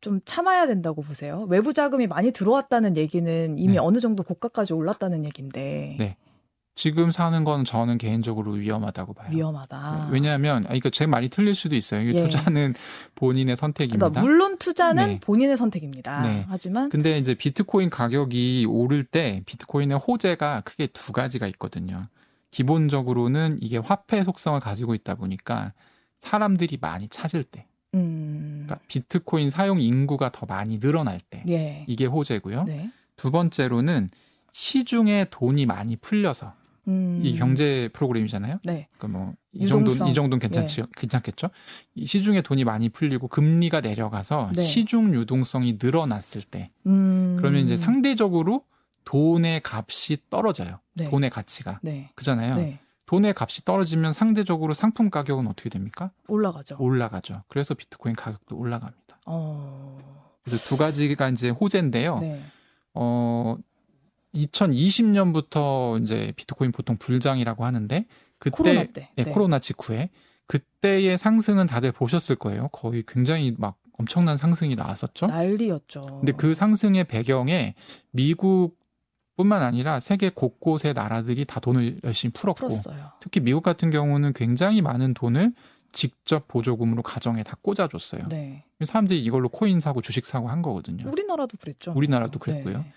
좀 0.00 0.20
참아야 0.24 0.66
된다고 0.66 1.02
보세요? 1.02 1.46
외부 1.48 1.72
자금이 1.72 2.06
많이 2.06 2.32
들어왔다는 2.32 2.96
얘기는 2.96 3.58
이미 3.58 3.74
네. 3.74 3.78
어느 3.78 4.00
정도 4.00 4.22
고가까지 4.22 4.72
올랐다는 4.72 5.24
얘기인데 5.24 5.96
네. 5.98 6.16
지금 6.74 7.10
사는 7.10 7.44
건 7.44 7.64
저는 7.64 7.98
개인적으로 7.98 8.52
위험하다고 8.52 9.12
봐요. 9.12 9.28
위험하다. 9.30 10.08
왜냐하면 10.10 10.64
아, 10.68 10.74
이거 10.74 10.88
제 10.88 11.06
말이 11.06 11.28
틀릴 11.28 11.54
수도 11.54 11.76
있어요. 11.76 12.00
이게 12.00 12.18
예. 12.18 12.24
투자는 12.24 12.74
본인의 13.14 13.56
선택입니다. 13.56 14.08
그러니까 14.08 14.20
물론 14.22 14.56
투자는 14.56 15.06
네. 15.06 15.20
본인의 15.20 15.56
선택입니다. 15.56 16.22
네. 16.22 16.46
하지만 16.48 16.88
근데 16.88 17.18
이제 17.18 17.34
비트코인 17.34 17.90
가격이 17.90 18.66
오를 18.68 19.04
때 19.04 19.42
비트코인의 19.44 19.98
호재가 19.98 20.62
크게 20.62 20.88
두 20.88 21.12
가지가 21.12 21.46
있거든요. 21.48 22.08
기본적으로 22.50 23.28
는 23.28 23.58
이게 23.60 23.76
화폐 23.76 24.24
속성을 24.24 24.58
가지고 24.60 24.94
있다 24.94 25.14
보니까 25.14 25.72
사람들이 26.22 26.78
많이 26.80 27.08
찾을 27.08 27.42
때, 27.42 27.66
음, 27.94 28.62
그러니까 28.64 28.84
비트코인 28.86 29.50
사용 29.50 29.80
인구가 29.80 30.30
더 30.30 30.46
많이 30.46 30.78
늘어날 30.78 31.18
때 31.20 31.42
예, 31.48 31.84
이게 31.88 32.06
호재고요. 32.06 32.62
네, 32.64 32.90
두 33.16 33.32
번째로는 33.32 34.08
시중에 34.52 35.26
돈이 35.30 35.66
많이 35.66 35.96
풀려서 35.96 36.54
음, 36.86 37.20
이 37.24 37.34
경제 37.34 37.88
프로그램이잖아요. 37.92 38.60
네, 38.64 38.88
그러니까 38.96 39.18
뭐 39.18 39.34
이 39.54 39.66
정도 39.66 39.90
유동성. 39.90 40.06
예. 40.06 40.10
이 40.10 40.14
정도는 40.14 40.38
괜찮지 40.40 40.82
괜찮겠죠. 40.96 41.50
이 41.94 42.06
시중에 42.06 42.40
돈이 42.40 42.64
많이 42.64 42.88
풀리고 42.88 43.28
금리가 43.28 43.80
내려가서 43.82 44.52
네. 44.54 44.62
시중 44.62 45.12
유동성이 45.14 45.76
늘어났을 45.82 46.40
때 46.40 46.70
음, 46.86 47.36
그러면 47.38 47.64
이제 47.64 47.76
상대적으로 47.76 48.64
돈의 49.04 49.60
값이 49.64 50.18
떨어져요. 50.30 50.78
네, 50.94 51.10
돈의 51.10 51.28
가치가 51.30 51.80
네, 51.82 52.10
그잖아요. 52.14 52.54
네, 53.02 53.06
돈의 53.06 53.34
값이 53.36 53.64
떨어지면 53.64 54.12
상대적으로 54.12 54.74
상품 54.74 55.10
가격은 55.10 55.46
어떻게 55.46 55.68
됩니까? 55.68 56.10
올라가죠. 56.28 56.76
올라가죠. 56.78 57.42
그래서 57.48 57.74
비트코인 57.74 58.14
가격도 58.16 58.56
올라갑니다. 58.56 59.18
어, 59.26 59.98
그래서 60.42 60.64
두 60.68 60.76
가지가 60.76 61.28
이제 61.30 61.50
호재인데요. 61.50 62.18
네, 62.18 62.42
어 62.94 63.56
2020년부터 64.34 66.02
이제 66.02 66.32
비트코인 66.36 66.72
보통 66.72 66.96
불장이라고 66.96 67.64
하는데 67.64 68.06
그때 68.38 68.50
코로나 68.50 68.84
때, 68.84 69.10
예, 69.18 69.24
네. 69.24 69.30
코로나 69.30 69.58
직후에 69.58 70.10
그때의 70.46 71.18
상승은 71.18 71.66
다들 71.66 71.92
보셨을 71.92 72.36
거예요. 72.36 72.68
거의 72.68 73.04
굉장히 73.06 73.54
막 73.56 73.76
엄청난 73.98 74.36
상승이 74.36 74.74
나왔었죠. 74.74 75.26
난리였죠. 75.26 76.00
근데 76.00 76.32
그 76.32 76.54
상승의 76.54 77.04
배경에 77.04 77.74
미국 78.10 78.81
뿐만 79.42 79.62
아니라 79.62 80.00
세계 80.00 80.30
곳곳의 80.30 80.94
나라들이 80.94 81.44
다 81.44 81.58
돈을 81.60 82.00
열심히 82.04 82.32
풀었고 82.32 82.68
풀었어요. 82.68 83.12
특히 83.20 83.40
미국 83.40 83.62
같은 83.62 83.90
경우는 83.90 84.32
굉장히 84.34 84.80
많은 84.82 85.14
돈을 85.14 85.52
직접 85.90 86.48
보조금으로 86.48 87.02
가정에 87.02 87.42
다 87.42 87.56
꽂아줬어요. 87.60 88.28
네, 88.28 88.64
사람들이 88.82 89.22
이걸로 89.22 89.48
코인 89.48 89.80
사고 89.80 90.00
주식 90.00 90.24
사고 90.24 90.48
한 90.48 90.62
거거든요. 90.62 91.08
우리나라도 91.10 91.58
그랬죠. 91.58 91.92
우리나라도 91.94 92.38
그랬고요. 92.38 92.78
네. 92.78 92.92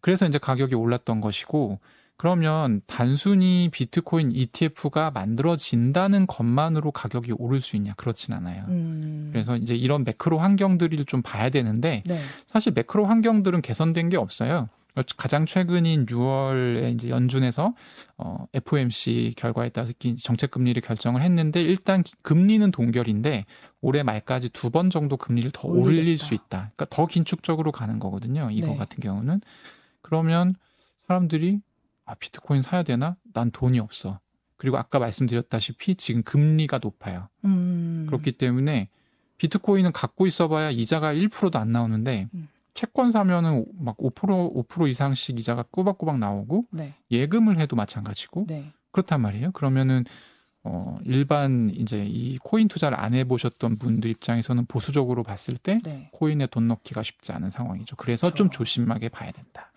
그래서 0.00 0.26
이제 0.26 0.38
가격이 0.38 0.74
올랐던 0.74 1.20
것이고 1.20 1.80
그러면 2.18 2.80
단순히 2.86 3.68
비트코인 3.70 4.32
ETF가 4.32 5.10
만들어진다는 5.10 6.26
것만으로 6.26 6.90
가격이 6.92 7.32
오를 7.32 7.60
수 7.60 7.76
있냐 7.76 7.94
그렇진 7.94 8.32
않아요. 8.32 8.64
음, 8.68 9.28
그래서 9.32 9.56
이제 9.56 9.74
이런 9.74 10.04
매크로 10.04 10.38
환경들을 10.38 11.04
좀 11.06 11.20
봐야 11.22 11.50
되는데 11.50 12.02
네, 12.06 12.20
사실 12.46 12.72
매크로 12.72 13.06
환경들은 13.06 13.60
개선된 13.60 14.08
게 14.08 14.16
없어요. 14.16 14.68
가장 15.16 15.44
최근인 15.46 16.06
6월에 16.06 16.94
이제 16.94 17.08
연준에서 17.10 17.74
어, 18.16 18.46
FOMC 18.54 19.34
결과에 19.36 19.68
따라서 19.68 19.92
기- 19.98 20.16
정책 20.16 20.50
금리를 20.50 20.80
결정을 20.82 21.22
했는데 21.22 21.62
일단 21.62 22.02
기- 22.02 22.14
금리는 22.22 22.70
동결인데 22.70 23.44
올해 23.82 24.02
말까지 24.02 24.48
두 24.50 24.70
번 24.70 24.88
정도 24.90 25.16
금리를 25.16 25.50
더 25.52 25.68
올릴 25.68 26.00
올리겠다. 26.00 26.24
수 26.24 26.34
있다. 26.34 26.46
그러니까 26.76 26.86
더 26.90 27.06
긴축적으로 27.06 27.72
가는 27.72 27.98
거거든요. 27.98 28.48
이거 28.50 28.68
네. 28.68 28.76
같은 28.76 29.00
경우는 29.00 29.40
그러면 30.02 30.54
사람들이 31.06 31.60
아 32.04 32.14
비트코인 32.14 32.62
사야 32.62 32.82
되나? 32.82 33.16
난 33.34 33.50
돈이 33.50 33.78
없어. 33.80 34.20
그리고 34.56 34.78
아까 34.78 34.98
말씀드렸다시피 34.98 35.96
지금 35.96 36.22
금리가 36.22 36.78
높아요. 36.82 37.28
음, 37.44 38.04
그렇기 38.06 38.32
때문에 38.32 38.88
비트코인은 39.36 39.92
갖고 39.92 40.26
있어봐야 40.26 40.70
이자가 40.70 41.12
1%도 41.12 41.58
안 41.58 41.70
나오는데 41.72 42.28
음. 42.32 42.48
채권 42.76 43.10
사면은 43.10 43.64
막 43.78 43.96
5% 43.96 44.66
5% 44.68 44.88
이상씩 44.88 45.38
이자가 45.38 45.64
꼬박꼬박 45.70 46.18
나오고 46.18 46.66
네, 46.70 46.94
예금을 47.10 47.58
해도 47.58 47.74
마찬가지고 47.74 48.44
네, 48.46 48.72
그렇단 48.92 49.20
말이에요. 49.20 49.52
그러면은 49.52 50.04
어 50.62 50.98
일반 51.04 51.70
이제 51.70 52.04
이 52.04 52.38
코인 52.38 52.68
투자를 52.68 52.98
안 52.98 53.14
해보셨던 53.14 53.76
분들 53.76 54.10
입장에서는 54.10 54.66
보수적으로 54.66 55.22
봤을 55.22 55.56
때 55.56 55.80
네. 55.84 56.10
코인에 56.12 56.48
돈 56.48 56.68
넣기가 56.68 57.02
쉽지 57.02 57.32
않은 57.32 57.50
상황이죠. 57.50 57.96
그래서 57.96 58.28
좀 58.34 58.48
그렇죠. 58.48 58.64
조심하게 58.64 59.08
봐야 59.08 59.32
된다. 59.32 59.72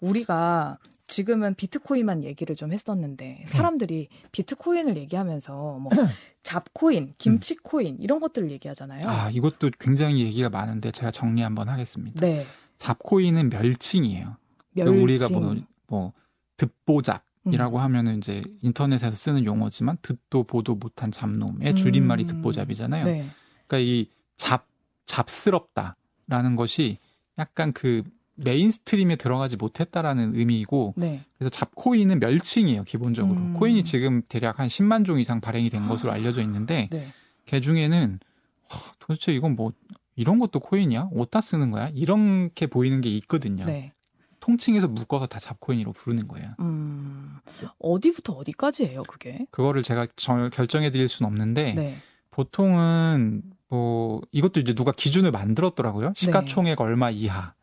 우리가 0.00 0.78
지금은 1.10 1.54
비트코인만 1.54 2.24
얘기를 2.24 2.56
좀 2.56 2.72
했었는데 2.72 3.44
사람들이 3.46 4.08
비트코인을 4.32 4.96
얘기하면서 4.96 5.78
뭐 5.78 5.90
잡코인, 6.42 7.14
김치코인 7.18 7.98
이런 8.00 8.20
것들을 8.20 8.50
얘기하잖아요. 8.50 9.08
아 9.08 9.30
이것도 9.30 9.70
굉장히 9.78 10.20
얘기가 10.20 10.48
많은데 10.48 10.90
제가 10.90 11.10
정리 11.10 11.42
한번 11.42 11.68
하겠습니다. 11.68 12.20
네. 12.20 12.46
잡코인은 12.78 13.50
멸칭이에요. 13.50 14.36
멸칭. 14.72 15.02
우리가 15.02 15.28
뭐, 15.28 15.56
뭐 15.88 16.12
듣보잡 16.56 17.24
이라고 17.46 17.78
음. 17.78 17.82
하면은 17.82 18.18
이제 18.18 18.42
인터넷에서 18.62 19.14
쓰는 19.16 19.44
용어지만 19.44 19.98
듣도 20.02 20.44
보도 20.44 20.74
못한 20.74 21.10
잡놈의 21.10 21.74
줄임말이 21.74 22.24
음. 22.24 22.26
듣보잡이잖아요. 22.26 23.04
네. 23.04 23.26
그러니까 23.66 23.78
이 23.78 24.20
잡 24.40 24.66
잡스럽다라는 25.04 26.56
것이 26.56 26.96
약간 27.38 27.72
그 27.74 28.02
mainstream에 28.44 29.16
들어가지 29.16 29.56
못했다라는 29.56 30.36
의미이고 30.36 30.94
네. 30.96 31.24
그래서 31.38 31.50
잡코인은 31.50 32.20
멸칭이에요 32.20 32.84
기본적으로 32.84 33.36
음. 33.38 33.54
코인이 33.54 33.82
지금 33.84 34.22
대략 34.28 34.58
한 34.60 34.68
10만 34.68 35.04
종 35.04 35.18
이상 35.18 35.40
발행이 35.40 35.70
된 35.70 35.88
것으로 35.88 36.12
알려져 36.12 36.40
있는데 36.42 36.88
네. 36.90 37.12
그 37.48 37.60
중에는 37.60 38.20
하, 38.68 38.78
도대체 38.98 39.32
이건 39.32 39.56
뭐 39.56 39.72
이런 40.16 40.38
것도 40.38 40.60
코인이야? 40.60 41.08
어디다 41.14 41.40
쓰는 41.40 41.70
거야? 41.70 41.88
이렇게 41.94 42.66
보이는 42.66 43.00
게 43.00 43.08
있거든요. 43.16 43.64
네. 43.64 43.92
통칭해서 44.40 44.88
묶어서 44.88 45.26
다 45.26 45.38
잡코인이라고 45.38 45.92
부르는 45.92 46.28
거예요. 46.28 46.54
음. 46.60 47.36
어디부터 47.78 48.32
어디까지예요, 48.34 49.02
그게? 49.04 49.46
그거를 49.50 49.82
제가 49.82 50.06
저- 50.16 50.48
결정해 50.50 50.90
드릴 50.90 51.08
수는 51.08 51.30
없는데 51.30 51.74
네. 51.74 51.96
보통은 52.30 53.42
뭐 53.68 54.20
이것도 54.32 54.60
이제 54.60 54.74
누가 54.74 54.92
기준을 54.92 55.30
만들었더라고요. 55.30 56.12
시가총액 56.16 56.80
얼마 56.80 57.10
이하. 57.10 57.54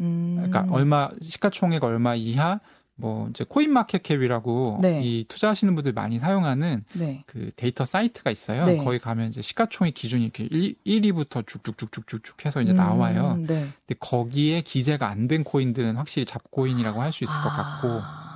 음. 0.00 0.34
그러니까 0.36 0.66
얼마 0.74 1.10
시가총액 1.20 1.84
얼마 1.84 2.14
이하 2.14 2.60
뭐 2.96 3.28
이제 3.28 3.44
CoinMarketCap이라고 3.48 4.78
네. 4.80 5.00
이 5.02 5.24
투자하시는 5.26 5.74
분들 5.74 5.92
많이 5.94 6.20
사용하는 6.20 6.84
네. 6.92 7.24
그 7.26 7.50
데이터 7.56 7.84
사이트가 7.84 8.30
있어요. 8.30 8.66
네. 8.66 8.76
거기 8.76 9.00
가면 9.00 9.28
이제 9.30 9.42
시가총액 9.42 9.94
기준이 9.94 10.22
이렇게 10.22 10.44
1, 10.44 10.76
1위부터 10.86 11.44
쭉쭉쭉쭉쭉쭉 11.44 12.46
해서 12.46 12.62
이제 12.62 12.72
음, 12.72 12.76
나와요. 12.76 13.36
네. 13.38 13.46
근데 13.86 13.94
거기에 13.98 14.60
기재가 14.60 15.08
안 15.08 15.26
된 15.26 15.42
코인들은 15.42 15.96
확실히 15.96 16.24
잡코인이라고 16.26 17.00
할 17.02 17.12
수 17.12 17.24
있을 17.24 17.34
것 17.34 17.48
같고 17.48 17.88
아. 18.00 18.34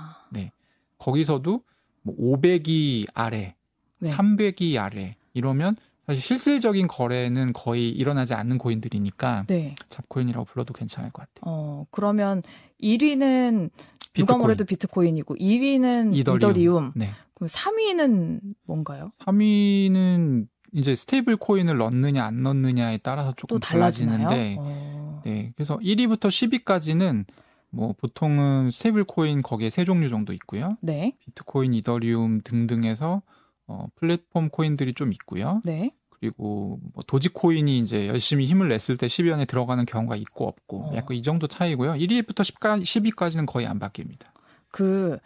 거기서도 0.99 1.63
뭐 2.03 2.17
500이 2.17 3.07
아래, 3.15 3.55
네. 4.01 4.11
300이 4.11 4.83
아래 4.83 5.15
이러면 5.33 5.77
사실 6.09 6.23
실질적인 6.23 6.89
거래는 6.89 7.53
거의 7.53 7.91
일어나지 7.91 8.33
않는 8.33 8.57
코인들이니까 8.57 9.45
네. 9.47 9.75
잡코인이라고 9.91 10.47
불러도 10.47 10.73
괜찮을 10.73 11.11
것 11.11 11.21
같아요. 11.35 11.43
어, 11.53 11.87
그러면 11.91 12.43
1위는 12.83 13.69
누가 13.69 13.71
비트코인. 14.15 14.39
뭐래도 14.39 14.65
비트코인이고 14.65 15.35
2위는 15.37 16.17
이더리움. 16.17 16.37
이더리움. 16.51 16.93
네. 16.97 17.11
그럼 17.35 17.49
3위는 17.51 18.41
뭔가요? 18.65 19.11
3위는 19.19 20.47
이제 20.73 20.95
stable 20.95 21.37
coin을 21.37 21.77
넣느냐 21.77 22.25
안 22.25 22.43
넣느냐에 22.43 22.99
따라서 23.03 23.33
또 23.33 23.47
조금? 23.47 23.61
달라지는데 23.61 24.57
어. 24.59 25.23
네. 25.27 25.53
그래서 25.57 25.77
1위부터 25.77 26.29
10위까지는 26.29 27.27
뭐 27.69 27.93
보통은 27.93 28.71
stable 28.71 29.05
coin 29.05 29.43
거기에 29.43 29.69
세 29.69 29.85
종류 29.85 30.09
정도 30.09 30.33
있고요. 30.33 30.79
네. 30.81 31.13
비트코인, 31.27 31.75
이더리움 31.75 32.41
등등해서 32.43 33.21
어, 33.69 33.87
플랫폼 33.95 34.49
코인들이 34.49 34.95
좀 34.95 35.13
있고요. 35.13 35.63
네. 35.65 35.95
그리고 36.11 36.81
뭐 36.95 37.05
도지코인이 37.07 37.79
이제 37.79 38.09
열심히 38.09 38.47
힘을 38.47 38.69
냈을 38.69 38.97
때 38.97 39.07
10위 39.07 39.33
안에 39.33 39.45
들어가는 39.45 39.85
경우가 39.87 40.17
있고 40.17 40.49
없고 40.49 40.91
어. 40.91 40.97
약간 40.97 41.17
이 41.17 41.23
정도 41.23 41.47
차이고요. 41.47 41.93
1위부터 41.93 42.43
10까, 42.43 42.83
10위까지는 42.83 43.47
거의 43.47 43.67
안 43.67 43.79
바뀝니다. 43.79 44.27
그 44.73 45.19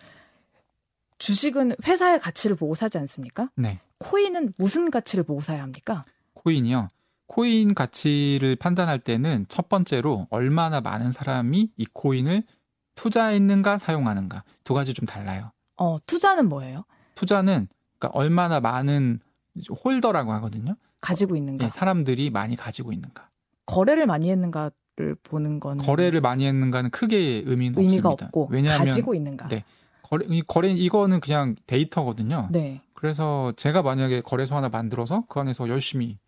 주식은 1.18 1.76
회사의 1.86 2.20
가치를 2.20 2.56
보고 2.56 2.74
사지 2.74 2.98
않습니까? 2.98 3.48
네. 3.54 3.80
코인은 3.98 4.54
무슨 4.58 4.90
가치를 4.90 5.24
보고 5.24 5.40
사야 5.40 5.62
합니까? 5.62 6.04
코인이요. 6.34 6.88
코인 7.26 7.74
가치를 7.74 8.56
판단할 8.56 8.98
때는 8.98 9.46
첫 9.48 9.68
번째로 9.68 10.26
얼마나 10.30 10.80
많은 10.80 11.12
사람이 11.12 11.70
이 11.76 11.86
코인을 11.92 12.42
투자했는가 12.96 13.78
사용하는가 13.78 14.44
두 14.64 14.74
가지 14.74 14.92
좀 14.92 15.06
달라요. 15.06 15.52
어, 15.76 15.96
투자는 16.04 16.48
뭐예요? 16.48 16.84
투자는 17.14 17.68
그러니까 18.02 18.18
얼마나 18.18 18.58
많은 18.58 19.20
홀더라고 19.84 20.32
하거든요. 20.32 20.74
가지고 21.00 21.36
있는가? 21.36 21.66
예, 21.66 21.70
사람들이 21.70 22.30
많이 22.30 22.56
가지고 22.56 22.92
있는가. 22.92 23.28
거래를 23.66 24.06
많이 24.06 24.30
했는가를 24.30 25.16
보는 25.22 25.60
건 25.60 25.78
거래를 25.78 26.20
많이 26.20 26.46
했는가는 26.46 26.90
크게 26.90 27.44
의미는 27.46 27.78
음. 27.78 27.82
의미가 27.82 28.08
없습니다. 28.08 28.26
없고 28.26 28.48
왜냐하면 28.50 28.88
가지고 28.88 29.14
있는가? 29.14 29.48
네. 29.48 29.64
거래 30.02 30.26
이 30.28 30.42
거래 30.46 30.70
이거는 30.72 31.20
그냥 31.20 31.54
데이터거든요. 31.66 32.48
네. 32.50 32.82
그래서 32.94 33.52
제가 33.56 33.82
만약에 33.82 34.20
거래소 34.20 34.56
하나 34.56 34.68
만들어서 34.68 35.24
그 35.28 35.38
안에서 35.40 35.68
열심히 35.68 36.18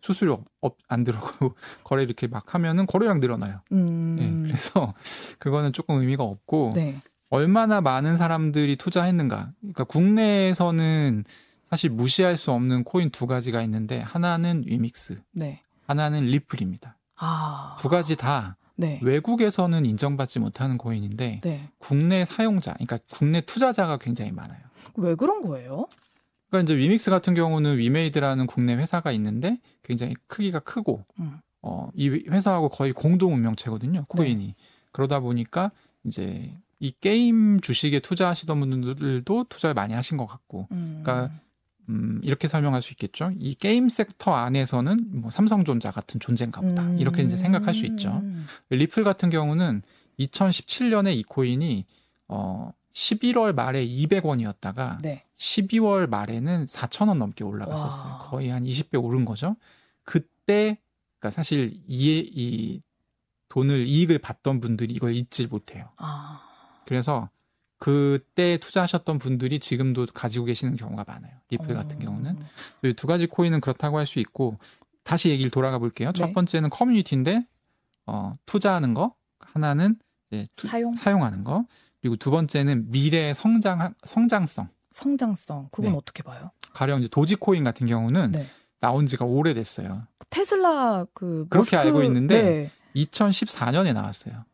수수료 0.00 0.44
업, 0.60 0.76
안 0.88 1.04
들어가고 1.04 1.54
거래 1.84 2.02
이렇게 2.02 2.26
막 2.26 2.54
하면은 2.54 2.86
거래량 2.86 3.20
늘어나요. 3.20 3.60
음. 3.72 4.16
예, 4.18 4.48
그래서 4.48 4.94
그거는 5.38 5.72
조금 5.72 6.00
의미가 6.00 6.22
없고 6.22 6.72
네. 6.74 7.00
얼마나 7.30 7.80
많은 7.80 8.16
사람들이 8.16 8.76
투자했는가. 8.76 9.52
그러니까 9.60 9.84
국내에서는 9.84 11.24
사실 11.64 11.90
무시할 11.90 12.36
수 12.36 12.52
없는 12.52 12.84
코인 12.84 13.10
두 13.10 13.26
가지가 13.26 13.62
있는데 13.62 14.00
하나는 14.00 14.62
위믹스, 14.66 15.20
네. 15.32 15.62
하나는 15.86 16.26
리플입니다. 16.26 16.96
아. 17.16 17.76
두 17.80 17.88
가지 17.88 18.16
다 18.16 18.56
네. 18.76 19.00
외국에서는 19.02 19.84
인정받지 19.86 20.38
못하는 20.38 20.78
코인인데 20.78 21.40
네. 21.42 21.68
국내 21.78 22.24
사용자, 22.24 22.74
그러니까 22.74 22.98
국내 23.12 23.40
투자자가 23.40 23.98
굉장히 23.98 24.32
많아요. 24.32 24.60
왜 24.96 25.14
그런 25.14 25.42
거예요? 25.42 25.86
그러니까 26.48 26.72
이제 26.72 26.78
위믹스 26.78 27.10
같은 27.10 27.34
경우는 27.34 27.78
위메이드라는 27.78 28.46
국내 28.46 28.74
회사가 28.76 29.12
있는데 29.12 29.58
굉장히 29.82 30.14
크기가 30.26 30.60
크고 30.60 31.04
음. 31.18 31.38
어, 31.62 31.88
이 31.94 32.08
회사하고 32.08 32.68
거의 32.68 32.92
공동 32.92 33.34
운명체거든요. 33.34 34.00
네. 34.00 34.06
코인이. 34.08 34.54
그러다 34.92 35.20
보니까 35.20 35.72
이제 36.04 36.56
이 36.78 36.92
게임 37.00 37.60
주식에 37.60 38.00
투자하시던 38.00 38.60
분들도 38.60 39.46
투자를 39.48 39.74
많이 39.74 39.94
하신 39.94 40.16
것 40.16 40.26
같고, 40.26 40.68
음. 40.72 41.02
그러니까 41.02 41.34
음, 41.88 42.20
이렇게 42.22 42.48
설명할 42.48 42.82
수 42.82 42.92
있겠죠. 42.92 43.32
이 43.38 43.54
게임 43.54 43.88
섹터 43.88 44.32
안에서는 44.32 45.20
뭐 45.20 45.30
삼성전자 45.30 45.90
같은 45.90 46.20
존재인가 46.20 46.60
보다. 46.60 46.82
음. 46.82 46.98
이렇게 46.98 47.22
이제 47.22 47.36
생각할 47.36 47.74
수 47.74 47.86
있죠. 47.86 48.22
리플 48.70 49.04
같은 49.04 49.30
경우는 49.30 49.82
2017년에 50.18 51.14
이 51.14 51.22
코인이 51.24 51.84
어 52.28 52.72
11월 52.94 53.54
말에 53.54 53.84
200원이었다가 53.86 55.02
네. 55.02 55.24
12월 55.36 56.08
말에는 56.08 56.64
4,000원 56.64 57.18
넘게 57.18 57.44
올라갔었어요. 57.44 58.12
와. 58.12 58.18
거의 58.18 58.48
한 58.48 58.62
20배 58.62 59.02
오른 59.02 59.24
거죠. 59.24 59.56
그때 60.04 60.78
그러니까 61.18 61.30
사실 61.30 61.72
이, 61.88 62.18
이 62.34 62.80
돈을 63.48 63.86
이익을 63.86 64.18
봤던 64.18 64.60
분들이 64.60 64.94
이걸 64.94 65.14
잊질 65.14 65.48
못해요. 65.48 65.90
아. 65.96 66.43
그래서 66.86 67.28
그때 67.78 68.56
투자하셨던 68.58 69.18
분들이 69.18 69.58
지금도 69.58 70.06
가지고 70.14 70.46
계시는 70.46 70.76
경우가 70.76 71.04
많아요. 71.06 71.32
리플 71.50 71.72
어. 71.72 71.74
같은 71.74 71.98
경우는 71.98 72.38
이두 72.82 73.06
가지 73.06 73.26
코인은 73.26 73.60
그렇다고 73.60 73.98
할 73.98 74.06
수 74.06 74.18
있고 74.20 74.58
다시 75.02 75.28
얘기를 75.30 75.50
돌아가 75.50 75.78
볼게요. 75.78 76.12
네. 76.12 76.18
첫 76.18 76.32
번째는 76.32 76.70
커뮤니티인데 76.70 77.46
어, 78.06 78.36
투자하는 78.46 78.94
거 78.94 79.14
하나는 79.38 79.96
이제 80.30 80.48
투- 80.56 80.66
사용 80.66 80.94
사용하는 80.94 81.44
거 81.44 81.66
그리고 82.00 82.16
두 82.16 82.30
번째는 82.30 82.90
미래의 82.90 83.34
성장 83.34 83.94
성장성. 84.04 84.68
성장성 84.92 85.68
그건 85.72 85.92
네. 85.92 85.98
어떻게 85.98 86.22
봐요? 86.22 86.50
가령 86.72 87.00
이제 87.00 87.08
도지코인 87.10 87.64
같은 87.64 87.86
경우는 87.86 88.30
네. 88.32 88.46
나온 88.80 89.06
지가 89.06 89.24
오래됐어요. 89.24 90.06
테슬라 90.30 91.06
그 91.14 91.46
그렇게 91.50 91.76
머스크- 91.76 91.86
알고 91.88 92.02
있는데 92.04 92.70
네. 92.94 93.02
2014년에 93.02 93.92
나왔어요. 93.92 94.44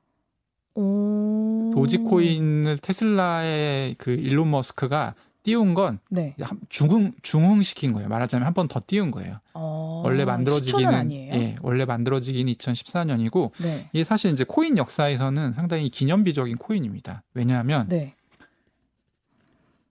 오. 0.75 1.73
도지코인을 1.75 2.79
테슬라의 2.79 3.95
그 3.99 4.11
일론 4.13 4.51
머스크가 4.51 5.15
띄운 5.43 5.73
건 5.75 5.99
네. 6.11 6.35
한- 6.41 6.61
중흥 6.69 7.13
중흥시킨 7.23 7.93
거예요. 7.95 8.09
말하자면 8.09 8.47
한 8.47 8.53
번 8.55 8.69
더 8.69 8.81
띄운 8.87 9.11
거예요. 9.11 9.41
어, 9.55 10.03
원래 10.05 10.25
만들어지기는. 10.27 11.11
예, 11.13 11.57
원래 11.63 11.85
만들어지기는 11.87 12.53
2014년이고 12.53 13.51
네. 13.63 13.89
이게 13.93 14.05
사실 14.05 14.31
이제 14.33 14.45
코인 14.45 14.77
역사에서는 14.77 15.53
상당히 15.55 15.89
기념비적인 15.89 16.57
코인입니다. 16.59 17.23
왜냐하면 17.35 17.89
네. 17.89 18.15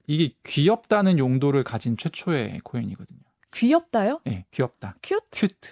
이게 0.07 0.33
귀엽다는 0.43 1.17
용도를 1.19 1.63
가진 1.63 1.97
최초의 1.97 2.59
코인이거든요. 2.63 3.19
귀엽다요? 3.51 4.19
예, 4.27 4.45
귀엽다. 4.51 4.95
Cute? 5.01 5.23
Cute. 5.31 5.71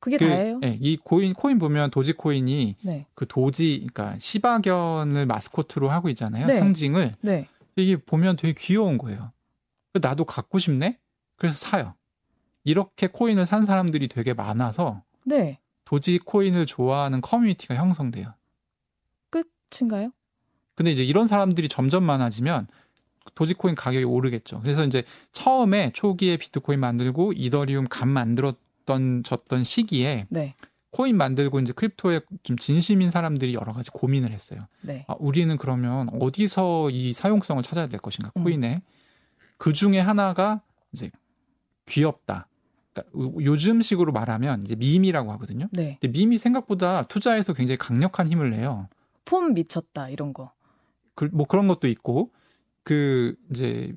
그게 0.00 0.16
그, 0.16 0.28
다예요? 0.28 0.60
예, 0.64 0.78
이 0.80 0.96
코인 0.96 1.34
코인 1.34 1.58
보면 1.58 1.90
도지 1.90 2.12
코인이 2.12 2.76
네. 2.84 3.06
그 3.14 3.26
도지 3.26 3.86
그러니까 3.92 4.18
시바견을 4.18 5.26
마스코트로 5.26 5.90
하고 5.90 6.08
있잖아요. 6.10 6.46
네. 6.46 6.58
상징을 6.60 7.16
네. 7.20 7.48
이게 7.76 7.96
보면 7.96 8.36
되게 8.36 8.54
귀여운 8.56 8.98
거예요. 8.98 9.32
나도 10.00 10.24
갖고 10.24 10.58
싶네. 10.58 10.98
그래서 11.36 11.56
사요. 11.56 11.94
이렇게 12.64 13.06
코인을 13.06 13.46
산 13.46 13.64
사람들이 13.64 14.08
되게 14.08 14.34
많아서 14.34 15.02
네. 15.24 15.58
도지 15.84 16.18
코인을 16.18 16.66
좋아하는 16.66 17.20
커뮤니티가 17.20 17.74
형성돼요. 17.74 18.34
끝인가요? 19.30 20.10
근데 20.74 20.92
이제 20.92 21.02
이런 21.02 21.26
사람들이 21.26 21.68
점점 21.68 22.04
많아지면 22.04 22.68
도지코인 23.34 23.74
가격이 23.74 24.04
오르겠죠. 24.04 24.60
그래서 24.60 24.84
이제 24.84 25.02
처음에 25.32 25.90
초기에 25.92 26.36
비트코인 26.36 26.78
만들고 26.78 27.32
이더리움 27.34 27.86
감 27.88 28.08
만들었 28.08 28.56
던 28.88 29.22
졌던 29.22 29.64
시기에 29.64 30.26
네. 30.30 30.54
코인 30.90 31.18
만들고 31.18 31.60
이제 31.60 31.72
크립토에 31.72 32.20
좀 32.42 32.56
진심인 32.56 33.10
사람들이 33.10 33.52
여러 33.52 33.74
가지 33.74 33.90
고민을 33.90 34.30
했어요. 34.30 34.66
네. 34.80 35.04
아, 35.06 35.14
우리는 35.18 35.54
그러면 35.58 36.08
어디서 36.18 36.88
이 36.88 37.12
사용성을 37.12 37.62
찾아야 37.62 37.86
될 37.86 38.00
것인가 38.00 38.32
음. 38.36 38.44
코인에 38.44 38.82
그 39.58 39.74
중에 39.74 40.00
하나가 40.00 40.62
이제 40.92 41.10
귀엽다. 41.84 42.48
그러니까 42.94 43.44
요즘식으로 43.44 44.12
말하면 44.12 44.62
이제 44.62 44.74
밈이라고 44.74 45.30
하거든요. 45.32 45.68
네. 45.70 45.98
근데 46.00 46.18
밈이 46.18 46.38
생각보다 46.38 47.02
투자에서 47.02 47.52
굉장히 47.52 47.76
강력한 47.76 48.26
힘을 48.26 48.48
내요. 48.50 48.88
폼 49.26 49.52
미쳤다 49.52 50.08
이런 50.08 50.32
거. 50.32 50.52
그, 51.14 51.28
뭐 51.30 51.46
그런 51.46 51.68
것도 51.68 51.88
있고 51.88 52.32
그 52.82 53.36
이제 53.50 53.92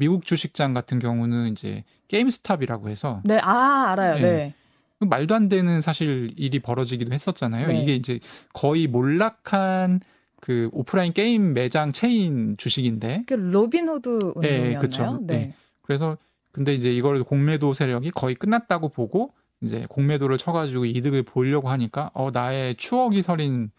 미국 0.00 0.24
주식장 0.24 0.72
같은 0.72 0.98
경우는 0.98 1.52
이제 1.52 1.84
게임스탑이라고 2.08 2.88
해서 2.88 3.20
네, 3.22 3.38
아 3.42 3.90
알아요. 3.90 4.14
네. 4.14 4.20
네. 4.20 4.54
말도 4.98 5.34
안 5.34 5.50
되는 5.50 5.82
사실 5.82 6.32
일이 6.36 6.58
벌어지기도 6.58 7.12
했었잖아요. 7.12 7.66
네. 7.66 7.82
이게 7.82 7.94
이제 7.96 8.18
거의 8.54 8.86
몰락한 8.86 10.00
그 10.40 10.70
오프라인 10.72 11.12
게임 11.12 11.52
매장 11.52 11.92
체인 11.92 12.56
주식인데 12.56 13.24
그 13.26 13.34
로빈후드 13.34 14.08
네, 14.40 14.48
운동이었나요? 14.48 14.80
그쵸. 14.80 15.18
네. 15.26 15.34
네. 15.34 15.54
그래서 15.82 16.16
근데 16.50 16.74
이제 16.74 16.90
이걸 16.90 17.22
공매도 17.22 17.74
세력이 17.74 18.12
거의 18.12 18.34
끝났다고 18.34 18.88
보고 18.88 19.34
이제 19.60 19.84
공매도를 19.90 20.38
쳐가지고 20.38 20.86
이득을 20.86 21.24
보려고 21.24 21.68
하니까 21.68 22.10
어 22.14 22.30
나의 22.30 22.74
추억이 22.76 23.20
서린 23.20 23.70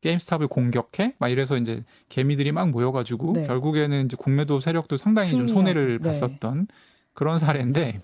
게임스탑을 0.00 0.48
공격해 0.48 1.14
막 1.18 1.28
이래서 1.28 1.56
이제 1.56 1.82
개미들이 2.08 2.52
막 2.52 2.70
모여가지고 2.70 3.32
네. 3.32 3.46
결국에는 3.46 4.04
이제 4.04 4.16
공매도 4.16 4.60
세력도 4.60 4.96
상당히 4.96 5.30
좀 5.30 5.40
승리한, 5.40 5.54
손해를 5.54 5.98
네. 6.00 6.08
봤었던 6.08 6.68
그런 7.14 7.38
사례인데 7.38 8.02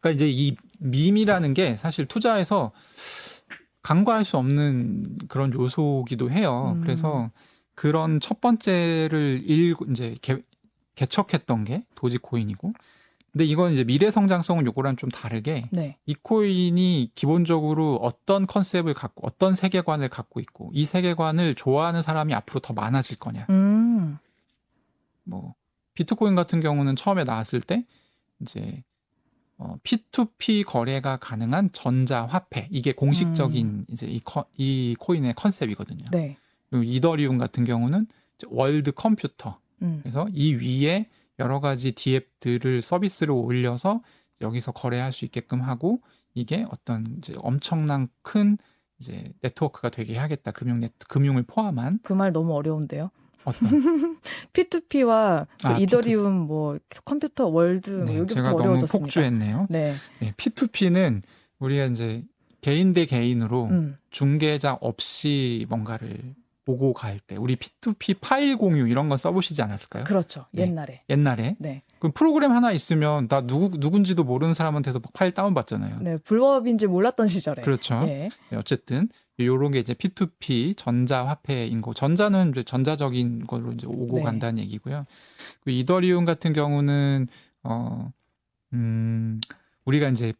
그러니까 0.00 0.10
이제 0.10 0.28
이 0.30 0.56
밈이라는 0.80 1.54
게 1.54 1.76
사실 1.76 2.06
투자에서 2.06 2.72
간과할 3.82 4.24
수 4.24 4.36
없는 4.36 5.18
그런 5.28 5.52
요소기도 5.52 6.30
해요. 6.30 6.74
음. 6.76 6.82
그래서 6.82 7.30
그런 7.74 8.20
첫 8.20 8.40
번째를 8.40 9.42
일 9.44 9.74
이제 9.90 10.16
개, 10.20 10.36
개척했던 10.96 11.64
게 11.64 11.84
도지코인이고 11.94 12.72
근데 13.38 13.52
이건 13.52 13.72
이제 13.72 13.84
미래 13.84 14.10
성장성은 14.10 14.66
요거랑 14.66 14.96
좀 14.96 15.10
다르게 15.10 15.68
네. 15.70 15.96
이 16.06 16.14
코인이 16.14 17.12
기본적으로 17.14 17.94
어떤 18.02 18.48
컨셉을 18.48 18.94
갖고 18.94 19.24
어떤 19.24 19.54
세계관을 19.54 20.08
갖고 20.08 20.40
있고 20.40 20.72
이 20.74 20.84
세계관을 20.84 21.54
좋아하는 21.54 22.02
사람이 22.02 22.34
앞으로 22.34 22.58
더 22.58 22.74
많아질 22.74 23.18
거냐. 23.18 23.46
음. 23.48 24.18
뭐 25.22 25.54
비트코인 25.94 26.34
같은 26.34 26.58
경우는 26.58 26.96
처음에 26.96 27.22
나왔을 27.22 27.60
때 27.60 27.86
이제 28.40 28.82
어, 29.56 29.76
P2P 29.84 30.64
거래가 30.66 31.16
가능한 31.18 31.70
전자 31.72 32.26
화폐 32.26 32.66
이게 32.72 32.90
공식적인 32.90 33.86
이제 33.92 34.08
이, 34.08 34.18
커, 34.18 34.46
이 34.56 34.96
코인의 34.98 35.34
컨셉이거든요. 35.34 36.06
네. 36.10 36.36
그리고 36.70 36.82
이더리움 36.82 37.38
같은 37.38 37.64
경우는 37.64 38.08
World 38.48 38.90
computer 38.90 39.60
음. 39.82 40.00
그래서 40.02 40.26
이 40.32 40.54
위에 40.54 41.06
여러 41.38 41.60
가지 41.60 41.92
DApp들을 41.92 42.82
서비스를 42.82 43.32
올려서 43.32 44.02
여기서 44.40 44.72
거래할 44.72 45.12
수 45.12 45.24
있게끔 45.24 45.60
하고 45.62 46.00
이게 46.34 46.66
어떤 46.70 47.06
이제 47.18 47.34
엄청난 47.38 48.08
큰 48.22 48.58
이제 49.00 49.24
네트워크가 49.42 49.90
되게 49.90 50.16
하겠다 50.16 50.50
금융 50.52 50.80
네트 50.80 51.06
금융을 51.08 51.44
포함한 51.44 52.00
그 52.02 52.12
말 52.14 52.32
너무 52.32 52.54
어려운데요. 52.54 53.10
어떤 53.44 53.68
P2P와 54.52 55.46
그 55.62 55.68
아, 55.68 55.78
이더리움 55.78 56.32
뭐 56.46 56.78
computer 57.04 57.46
world 57.46 57.90
뭐 57.90 58.04
네, 58.04 58.12
여기부터 58.18 58.34
제가 58.34 58.50
너무 58.50 58.62
어려워졌습니다. 58.62 58.98
폭주했네요. 59.04 59.66
네. 59.70 59.94
네, 60.20 60.32
P2P는 60.36 61.22
우리가 61.60 61.84
이제 61.86 62.24
개인 62.60 62.92
대 62.92 63.06
개인으로 63.06 63.66
음. 63.66 63.96
중개자 64.10 64.78
없이 64.80 65.64
뭔가를 65.68 66.34
오고 66.68 66.92
갈 66.92 67.18
때 67.18 67.36
우리 67.36 67.56
P2P 67.56 68.18
파일 68.20 68.56
공유 68.58 68.86
이런 68.88 69.08
건 69.08 69.16
써보시지 69.16 69.62
않았을까요? 69.62 70.04
그렇죠. 70.04 70.44
네. 70.52 70.62
옛날에. 70.62 71.02
옛날에 71.08 71.56
네. 71.58 71.82
그 71.98 72.10
프로그램 72.10 72.52
하나 72.52 72.72
있으면 72.72 73.26
나 73.26 73.40
누구 73.40 73.76
누군지도 73.78 74.22
모르는 74.22 74.52
사람한테서 74.54 75.00
막 75.00 75.12
파일 75.14 75.32
다운 75.32 75.54
받잖아요. 75.54 75.98
네. 76.00 76.18
불법인지 76.18 76.86
몰랐던 76.86 77.28
시절에. 77.28 77.62
그렇죠. 77.62 78.00
네. 78.00 78.28
네, 78.50 78.56
어쨌든 78.56 79.08
요런 79.40 79.72
게 79.72 79.78
이제 79.80 79.94
P2P 79.94 80.76
전자 80.76 81.26
화폐인 81.26 81.80
거. 81.80 81.94
전자는 81.94 82.50
이제 82.50 82.62
전자적인 82.64 83.46
걸로 83.46 83.72
이제 83.72 83.86
오고 83.86 84.18
네. 84.18 84.22
간다는 84.24 84.58
얘기고요. 84.62 85.06
그 85.60 85.70
이더리움 85.70 86.24
같은 86.26 86.52
경우는 86.52 87.28
어 87.62 88.12
음, 88.74 89.40
우리가 89.86 90.08
이제 90.10 90.34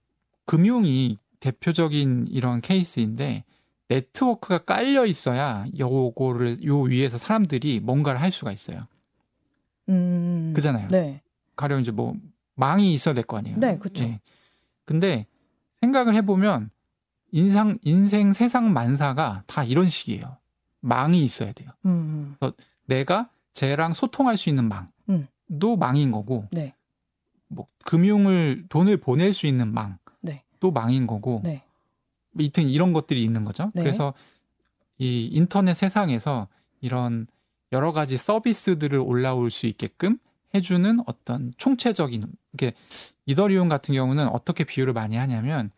금융이 0.44 1.16
대표적인 1.40 2.26
이런 2.30 2.60
케이스인데 2.60 3.44
네트워크가 3.88 4.58
깔려 4.64 5.06
있어야 5.06 5.66
요거를 5.78 6.64
요 6.64 6.80
위에서 6.82 7.18
사람들이 7.18 7.80
뭔가를 7.80 8.20
할 8.20 8.30
수가 8.32 8.52
있어요. 8.52 8.86
음. 9.88 10.52
그잖아요. 10.54 10.88
네. 10.88 11.22
가령 11.56 11.80
이제 11.80 11.90
뭐 11.90 12.14
망이 12.54 12.92
있어야 12.92 13.14
될 13.14 13.24
거 13.24 13.38
아니에요. 13.38 13.58
네, 13.58 13.78
그쵸. 13.78 14.04
예. 14.04 14.20
근데 14.84 15.26
생각을 15.80 16.14
해 16.14 16.22
보면 16.22 16.70
인상 17.32 17.76
인생 17.82 18.32
세상 18.32 18.72
만사가 18.72 19.44
다 19.46 19.64
이런 19.64 19.88
식이에요. 19.88 20.36
망이 20.80 21.22
있어야 21.24 21.52
돼요. 21.52 21.70
음. 21.86 22.36
음. 22.42 22.50
내가 22.86 23.30
쟤랑 23.54 23.92
소통할 23.94 24.36
수 24.36 24.48
있는 24.48 24.68
망도 24.68 24.92
음. 25.10 25.78
망인 25.78 26.10
거고, 26.10 26.46
네. 26.52 26.74
뭐 27.48 27.66
금융을 27.84 28.66
돈을 28.68 28.98
보낼 28.98 29.34
수 29.34 29.46
있는 29.46 29.72
망도 29.72 29.98
네. 30.20 30.44
망인 30.72 31.06
거고, 31.06 31.40
네. 31.44 31.62
이튼 32.38 32.68
이런 32.68 32.92
것들이 32.92 33.22
있는 33.22 33.44
거죠. 33.44 33.70
네. 33.74 33.82
그래서 33.82 34.14
이 34.98 35.28
인터넷 35.32 35.74
세상에서 35.74 36.48
이런 36.80 37.26
여러 37.72 37.92
가지 37.92 38.16
서비스들을 38.16 38.98
올라올 38.98 39.50
수 39.50 39.66
있게끔 39.66 40.18
해주는 40.54 41.00
어떤 41.06 41.52
총체적인 41.58 42.22
이게 42.54 42.72
이더리움 43.26 43.68
같은 43.68 43.94
경우는 43.94 44.28
어떻게 44.28 44.64
비유를 44.64 44.92
많이 44.94 45.16
하냐면 45.16 45.70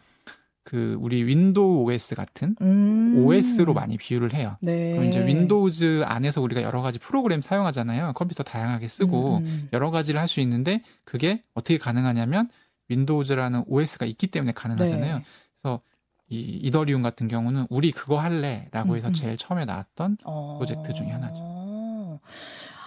그 0.63 0.97
우리 1.01 1.25
윈도우 1.25 1.83
OS 1.85 2.15
같은 2.15 2.55
음. 2.61 3.15
OS로 3.19 3.75
많이 3.75 3.97
비유를 3.97 4.35
해요. 4.35 4.57
네. 4.61 4.93
그럼 4.93 5.07
이제 5.07 5.27
윈도우즈 5.27 6.03
안에서 6.05 6.41
우리가 6.41 6.63
여러 6.63 6.81
가지 6.83 6.99
프로그램 7.01 7.43
사용하잖아요. 7.43 8.13
컴퓨터 8.13 8.45
다양하게 8.45 8.87
쓰고 8.87 9.39
음, 9.39 9.45
음. 9.45 9.69
여러 9.73 9.91
가지를 9.91 10.21
할 10.21 10.29
수 10.29 10.39
있는데 10.41 10.83
그게 11.05 11.43
어떻게 11.55 11.77
가능하냐면 11.77 12.49
윈도우즈라는 12.89 13.65
OS가 13.67 14.07
있기 14.07 14.29
때문에 14.29 14.53
가능하잖아요. 14.53 15.19
네. 15.19 15.25
그래서 15.55 15.81
이 16.31 16.39
이더리움 16.63 17.03
같은 17.03 17.27
경우는 17.27 17.67
우리 17.71 17.91
그거 17.91 18.19
할래라고 18.21 18.97
해서 18.97 19.09
음, 19.09 19.11
음. 19.11 19.15
제일 19.15 19.37
처음에 19.37 19.65
나왔던 19.65 20.19
어... 20.25 20.59
프로젝트 20.59 20.95
중에 20.95 21.09
하나죠. 21.11 22.21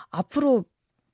앞으로 0.09 0.63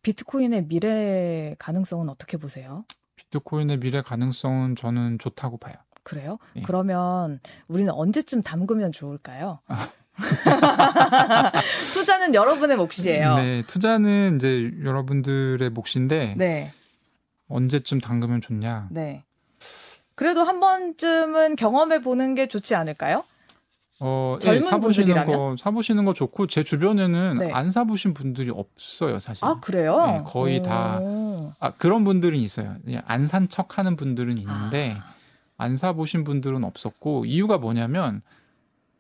비트코인의 0.04 0.68
미래 0.68 1.56
가능성은 1.58 2.08
어떻게 2.08 2.38
보세요? 2.38 2.86
비트코인의 3.16 3.80
미래 3.80 4.02
가능성은 4.02 4.76
저는 4.76 5.18
좋다고 5.20 5.58
봐요. 5.58 5.76
그래요? 6.04 6.38
예. 6.56 6.62
그러면 6.62 7.40
우리는 7.68 7.92
언제쯤 7.92 8.44
담그면 8.44 8.92
좋을까요? 8.92 9.60
아. 9.68 9.90
투자는 11.94 12.36
여러분의 12.36 12.78
몫이에요. 12.78 13.36
네, 13.36 13.64
투자는 13.68 14.36
이제 14.36 14.72
여러분들의 14.84 15.70
몫인데 15.70 16.36
네. 16.38 16.74
언제쯤 17.48 18.00
담그면 18.00 18.42
좋냐? 18.42 18.90
네. 18.92 19.24
그래도 20.20 20.44
한 20.44 20.60
번쯤은 20.60 21.56
경험해 21.56 22.02
보는 22.02 22.36
게 22.36 22.48
좋지 22.50 22.76
않을까요? 22.76 23.24
어, 24.02 24.36
예, 24.42 24.46
젊은 24.46 24.64
사보시는 24.64 25.06
분들이라면? 25.06 25.38
거 25.38 25.56
사보시는 25.58 26.04
거 26.04 26.14
좋고 26.14 26.48
제 26.48 26.62
주변에는 26.62 27.38
네. 27.40 27.54
안 27.54 27.72
사보신 27.72 28.14
분들이 28.14 28.50
없어요, 28.50 29.20
사실. 29.20 29.46
아, 29.46 29.62
그래요? 29.62 29.98
네, 30.06 30.24
거의 30.26 30.62
다 30.62 31.00
오. 31.00 31.54
아, 31.62 31.72
그런 31.72 32.04
분들은 32.04 32.38
있어요. 32.38 32.76
안 33.06 33.28
산 33.28 33.48
척하는 33.48 33.96
분들은 33.96 34.38
있는데 34.40 34.98
아, 34.98 35.14
안 35.56 35.78
사보신 35.78 36.26
분들은 36.26 36.66
없었고 36.66 37.24
이유가 37.24 37.58
뭐냐면 37.58 38.22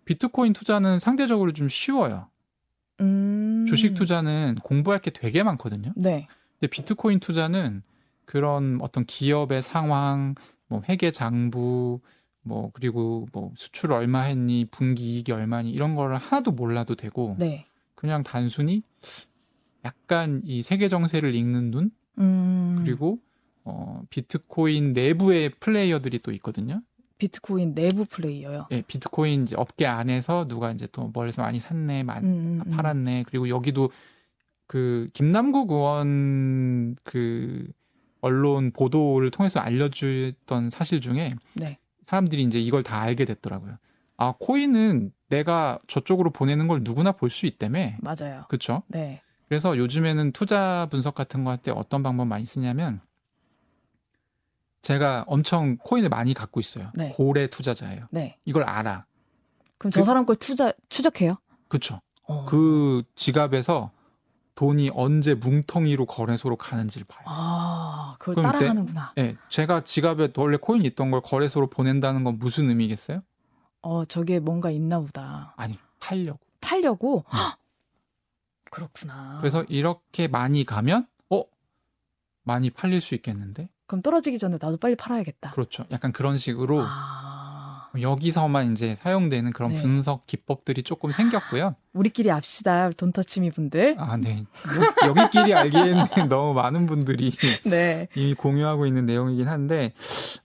비트코인 0.05 0.53
투자는 0.53 0.99
상대적으로 0.99 1.51
좀 1.51 1.67
쉬워요. 1.67 2.27
음. 3.01 3.65
주식 3.67 3.93
투자는 3.93 4.55
공부할 4.63 5.01
게 5.01 5.12
되게 5.12 5.43
많거든요. 5.43 5.91
네. 5.97 6.29
근데 6.62 6.69
비트코인 6.69 7.19
투자는 7.19 7.84
그런 8.23 8.79
어떤 8.82 9.05
기업의 9.05 9.62
상황, 9.62 10.36
뭐 10.69 10.82
회계 10.88 11.12
장부, 11.12 11.99
뭐 12.41 12.71
그리고 12.73 13.27
뭐 13.34 13.51
수출 13.55 13.91
얼마 13.91 14.21
했니, 14.21 14.65
분기 14.71 15.15
이익이 15.15 15.32
얼마니 15.32 15.71
이런 15.71 15.95
거를 15.95 16.17
하나도 16.17 16.51
몰라도 16.51 16.95
되고 16.95 17.36
네. 17.38 17.65
그냥 17.95 18.24
단순히 18.24 18.84
약간 19.84 20.41
이 20.45 20.61
세계 20.61 20.88
정세를 20.88 21.36
읽는 21.36 21.72
눈 21.72 21.91
음. 22.20 22.82
그리고 22.84 23.20
어 23.65 24.03
비트코인 24.09 24.93
내부의 24.93 25.49
플레이어들이 25.59 26.20
또 26.20 26.32
있거든요. 26.34 26.82
비트코인 27.17 27.76
내부 27.76 28.05
플레이어요. 28.05 28.67
예, 28.72 28.82
비트코인 28.82 29.43
이제 29.43 29.55
업계 29.57 29.86
안에서 29.86 30.47
누가 30.47 30.72
이제 30.72 30.88
또 30.93 31.11
멀리서 31.13 31.41
많이 31.41 31.59
샀네, 31.59 32.03
많이 32.03 32.26
음, 32.26 32.32
음, 32.32 32.63
음. 32.65 32.72
팔았네. 32.72 33.26
그리고 33.28 33.49
여기도 33.49 33.91
그 34.67 35.07
김남국 35.13 35.72
의원 35.72 36.95
그 37.03 37.67
언론 38.22 38.72
보도를 38.72 39.32
통해서 39.32 39.59
알려주던 39.59 40.70
사실 40.70 40.99
중에 41.01 41.36
네. 41.53 41.78
사람들이 42.05 42.43
이제 42.43 42.59
이걸 42.59 42.84
다 42.84 42.99
알게 42.99 43.26
됐더라고요. 43.26 43.78
아, 44.17 44.34
코인은 44.39 45.11
내가 45.30 45.80
저쪽으로 45.88 46.32
보내는 46.32 46.67
걸 46.67 46.82
누구나 46.84 47.11
볼 47.13 47.30
수 47.30 47.45
있다며. 47.45 47.91
맞아요. 48.01 48.45
그렇죠? 48.49 48.84
네. 48.88 49.22
그래서 49.47 49.78
요즘에는 49.78 50.32
투자 50.34 50.88
분석 50.91 51.15
같은 51.15 51.43
거 51.43 51.51
할 51.51 51.57
때 51.57 51.72
어떤 51.72 52.03
방법 52.03 52.26
많이 52.28 52.45
쓰냐면 52.45 53.01
제가 54.82 55.26
엄청 55.28 55.78
코인을 55.78 56.09
많이 56.09 56.34
갖고 56.34 56.59
있어요. 56.59 56.91
네. 56.95 57.09
고래 57.15 57.47
투자자예요. 57.47 58.07
네. 58.11 58.38
이걸 58.45 58.63
알아. 58.63 59.05
그럼 59.78 59.91
저 59.91 60.01
그- 60.01 60.05
사람 60.05 60.26
걸 60.26 60.36
투자 60.36 60.72
추적해요? 60.89 61.38
그쵸. 61.67 62.01
어. 62.24 62.45
그 62.45 63.03
지갑에서 63.15 63.91
돈이 64.55 64.91
언제 64.93 65.36
뭉텅이로 65.36 66.05
거래소로 66.05 66.55
가는지를 66.57 67.05
봐요. 67.07 67.24
아, 67.28 67.68
그걸 68.20 68.43
따라가는구나. 68.43 69.13
예, 69.17 69.38
제가 69.47 69.84
지갑에 69.84 70.34
원래 70.36 70.57
코인 70.57 70.84
있던 70.86 71.09
걸 71.09 71.22
거래소로 71.22 71.70
보낸다는 71.72 72.24
건 72.24 72.38
무슨 72.38 72.70
의미겠어요? 72.70 73.24
어, 73.82 74.05
저게 74.05 74.39
뭔가 74.39 74.70
있나 74.70 74.99
보다. 74.99 75.53
아니, 75.57 75.80
팔려고. 75.99 76.39
팔려고? 76.61 77.24
네. 77.34 77.39
헉! 77.39 77.57
그렇구나. 78.70 79.38
그래서 79.39 79.63
이렇게 79.63 80.28
많이 80.28 80.65
가면, 80.65 81.07
어? 81.30 81.43
많이 82.43 82.70
팔릴 82.70 83.01
수 83.01 83.15
있겠는데? 83.15 83.70
그럼 83.88 84.01
떨어지기 84.01 84.38
전에 84.38 84.57
나도 84.61 84.78
빨리 84.78 84.95
팔아야겠다. 84.95 85.51
그렇죠. 85.51 85.86
약간 85.89 86.11
그런 86.11 86.38
식으로 86.38 86.82
아, 86.84 87.28
여기서만 87.99 88.71
이제 88.73 88.95
사용되는 88.95 89.51
그런 89.53 89.71
네. 89.71 89.81
분석 89.81 90.27
기법들이 90.27 90.83
조금 90.83 91.11
생겼고요. 91.11 91.75
우리끼리 91.93 92.29
압시다, 92.31 92.91
돈터치미 92.91 93.51
분들. 93.51 93.95
아, 93.97 94.17
네. 94.17 94.45
여- 95.05 95.07
여기끼리 95.09 95.53
알기에는 95.53 96.05
너무 96.29 96.53
많은 96.53 96.85
분들이 96.85 97.31
네. 97.65 98.07
이미 98.15 98.33
공유하고 98.33 98.85
있는 98.85 99.05
내용이긴 99.05 99.47
한데, 99.47 99.93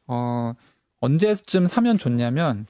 어, 0.07 0.55
언제쯤 1.01 1.66
사면 1.66 1.99
좋냐면, 1.99 2.66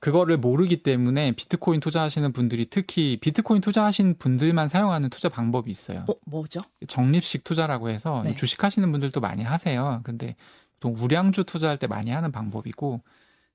그거를 0.00 0.36
모르기 0.36 0.82
때문에 0.84 1.32
비트코인 1.32 1.80
투자하시는 1.80 2.32
분들이 2.32 2.66
특히 2.70 3.18
비트코인 3.20 3.60
투자하신 3.60 4.16
분들만 4.18 4.68
사용하는 4.68 5.10
투자 5.10 5.28
방법이 5.28 5.70
있어요. 5.72 6.04
어, 6.08 6.12
뭐죠? 6.26 6.60
적립식 6.86 7.42
투자라고 7.42 7.88
해서 7.88 8.22
네. 8.24 8.36
주식 8.36 8.62
하시는 8.62 8.92
분들도 8.92 9.20
많이 9.20 9.42
하세요. 9.42 10.00
근데 10.04 10.36
보통 10.78 11.02
우량주 11.02 11.44
투자할 11.44 11.78
때 11.78 11.88
많이 11.88 12.12
하는 12.12 12.30
방법이고, 12.30 13.00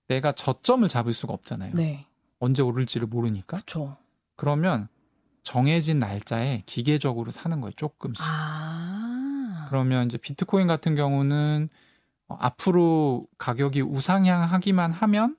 내가 0.08 0.32
저점을 0.34 0.88
잡을 0.90 1.14
수가 1.14 1.34
없잖아요. 1.34 1.74
네. 1.76 2.06
언제 2.40 2.62
오를지를 2.62 3.08
모르니까. 3.08 3.58
그쵸. 3.58 3.98
그러면 4.36 4.88
정해진 5.44 6.00
날짜에 6.00 6.64
기계적으로 6.66 7.32
사는 7.32 7.60
거예요. 7.62 7.72
조금씩. 7.76 8.24
아. 8.28 9.66
그러면 9.70 10.06
이제 10.08 10.18
비트코인 10.18 10.68
같은 10.68 10.96
경우는 10.96 11.70
어, 12.28 12.38
앞으로 12.40 13.28
가격이 13.38 13.82
우상향하기만 13.82 14.92
하면 14.92 15.38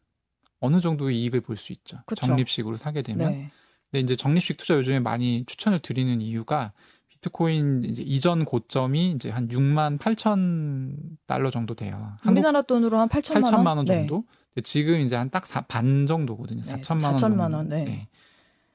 어느 0.61 0.81
정도의 0.81 1.19
이익을 1.21 1.41
볼 1.43 1.57
수 1.57 1.73
있죠. 1.73 1.99
그쵸. 2.07 2.27
적립식으로 2.27 2.77
사게 2.77 3.03
되면. 3.03 3.31
네. 3.33 3.51
근데 3.91 4.01
이제 4.01 4.17
적립식 4.17 4.57
투자 4.57 4.75
요즘에 4.75 4.99
많이 5.01 5.45
추천을 5.47 5.79
드리는 5.79 6.21
이유가 6.21 6.73
비트코인 7.09 7.85
이제 7.85 8.03
이전 8.03 8.45
고점이 8.45 9.13
이제 9.13 9.31
한 9.31 9.49
6만 9.49 9.99
8천 9.99 10.97
달러 11.27 11.51
정도 11.51 11.75
돼요. 11.75 12.17
우리나라 12.27 12.63
돈으로 12.63 12.99
한 12.99 13.09
8천만 13.09 13.45
원? 13.45 13.53
8천만 13.53 13.77
원 13.77 13.85
네. 13.85 13.99
정도. 14.01 14.23
근데 14.23 14.35
지금 14.63 15.01
이제 15.01 15.17
한 15.17 15.31
딱 15.31 15.45
반 15.69 16.07
정도거든요. 16.07 16.63
네, 16.63 16.75
4천만 16.77 17.05
원. 17.05 17.17
4천만 17.17 17.21
정도. 17.51 17.57
원, 17.57 17.69
네. 17.69 18.09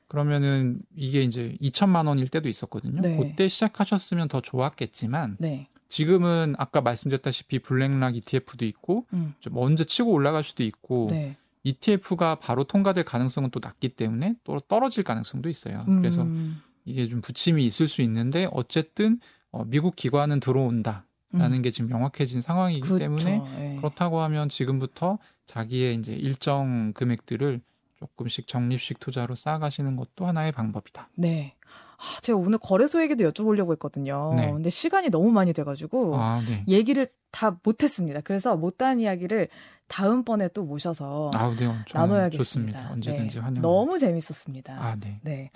그러면은 0.08 0.82
이게 0.96 1.22
이제 1.22 1.56
2천만 1.62 2.08
원일 2.08 2.28
때도 2.30 2.50
있었거든요. 2.50 3.02
네. 3.02 3.18
그때 3.18 3.48
시작하셨으면 3.48 4.28
더 4.28 4.42
좋았겠지만 4.42 5.38
네. 5.40 5.68
지금은 5.88 6.56
아까 6.58 6.82
말씀드렸다시피 6.82 7.60
블랙락 7.60 8.16
ETF도 8.16 8.66
있고 8.66 9.06
음. 9.14 9.34
좀 9.40 9.58
언제 9.58 9.86
치고 9.86 10.12
올라갈 10.12 10.44
수도 10.44 10.64
있고 10.64 11.08
네. 11.12 11.38
ETF가 11.64 12.36
바로 12.36 12.64
통과될 12.64 13.04
가능성은 13.04 13.52
또 13.52 13.60
낮기 13.62 13.90
때문에 13.90 14.36
또 14.44 14.58
떨어질 14.60 15.04
가능성도 15.04 15.50
있어요. 15.50 15.84
그래서 15.86 16.24
음. 16.24 16.62
이게 16.86 17.08
좀 17.08 17.22
부침이 17.22 17.64
있을 17.66 17.88
수 17.88 18.02
있는데 18.02 18.48
어쨌든 18.52 19.20
어, 19.52 19.64
미국 19.66 19.96
기관은 19.96 20.40
들어온다라는 20.40 21.04
음. 21.36 21.62
게 21.62 21.70
지금 21.72 21.90
명확해진 21.90 22.42
상황이기 22.42 22.82
그쵸. 22.82 22.98
때문에 22.98 23.42
예. 23.60 23.76
그렇다고 23.78 24.22
하면 24.22 24.50
지금부터 24.50 25.20
자기의 25.50 25.96
이제 25.96 26.14
일정 26.14 26.94
금액들을 26.94 27.60
조금씩 27.98 28.48
적립식 28.48 29.00
투자로 29.00 29.34
쌓아가시는 29.34 29.96
것도 29.96 30.28
하나의 30.28 30.52
방법이다. 30.52 31.10
네. 31.16 31.56
아, 31.98 32.22
제가 32.22 32.38
오늘 32.38 32.60
거래소 32.60 33.02
얘기도 33.02 33.30
여쭤보려고 33.30 33.72
했거든요. 33.72 34.34
네. 34.38 34.52
근데 34.52 34.70
시간이 34.70 35.10
너무 35.10 35.32
많이 35.32 35.52
돼가지고 35.52 36.16
아, 36.18 36.42
네. 36.48 36.64
얘기를 36.68 37.08
다 37.32 37.58
못했습니다. 37.64 38.22
그래서 38.22 38.56
못한 38.56 39.00
이야기를 39.00 39.50
다음번에 39.88 40.50
또 40.50 40.64
모셔서 40.64 41.32
아, 41.34 41.54
네. 41.58 41.68
나눠야겠습니다. 41.94 42.38
좋습니다. 42.38 42.92
언제든지 42.92 43.38
네. 43.38 43.44
환영. 43.44 43.62
너무 43.64 43.98
재밌었습니다. 43.98 44.74
아, 44.74 44.96
네. 45.00 45.20
네. 45.24 45.50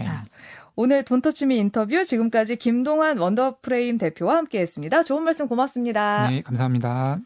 자, 0.00 0.26
오늘 0.76 1.04
돈터치미 1.04 1.56
인터뷰 1.56 2.04
지금까지 2.04 2.56
김동환 2.56 3.16
원더프레임 3.16 3.96
대표와 3.96 4.36
함께했습니다. 4.36 5.04
좋은 5.04 5.24
말씀 5.24 5.48
고맙습니다. 5.48 6.28
네, 6.28 6.42
감사합니다. 6.42 7.18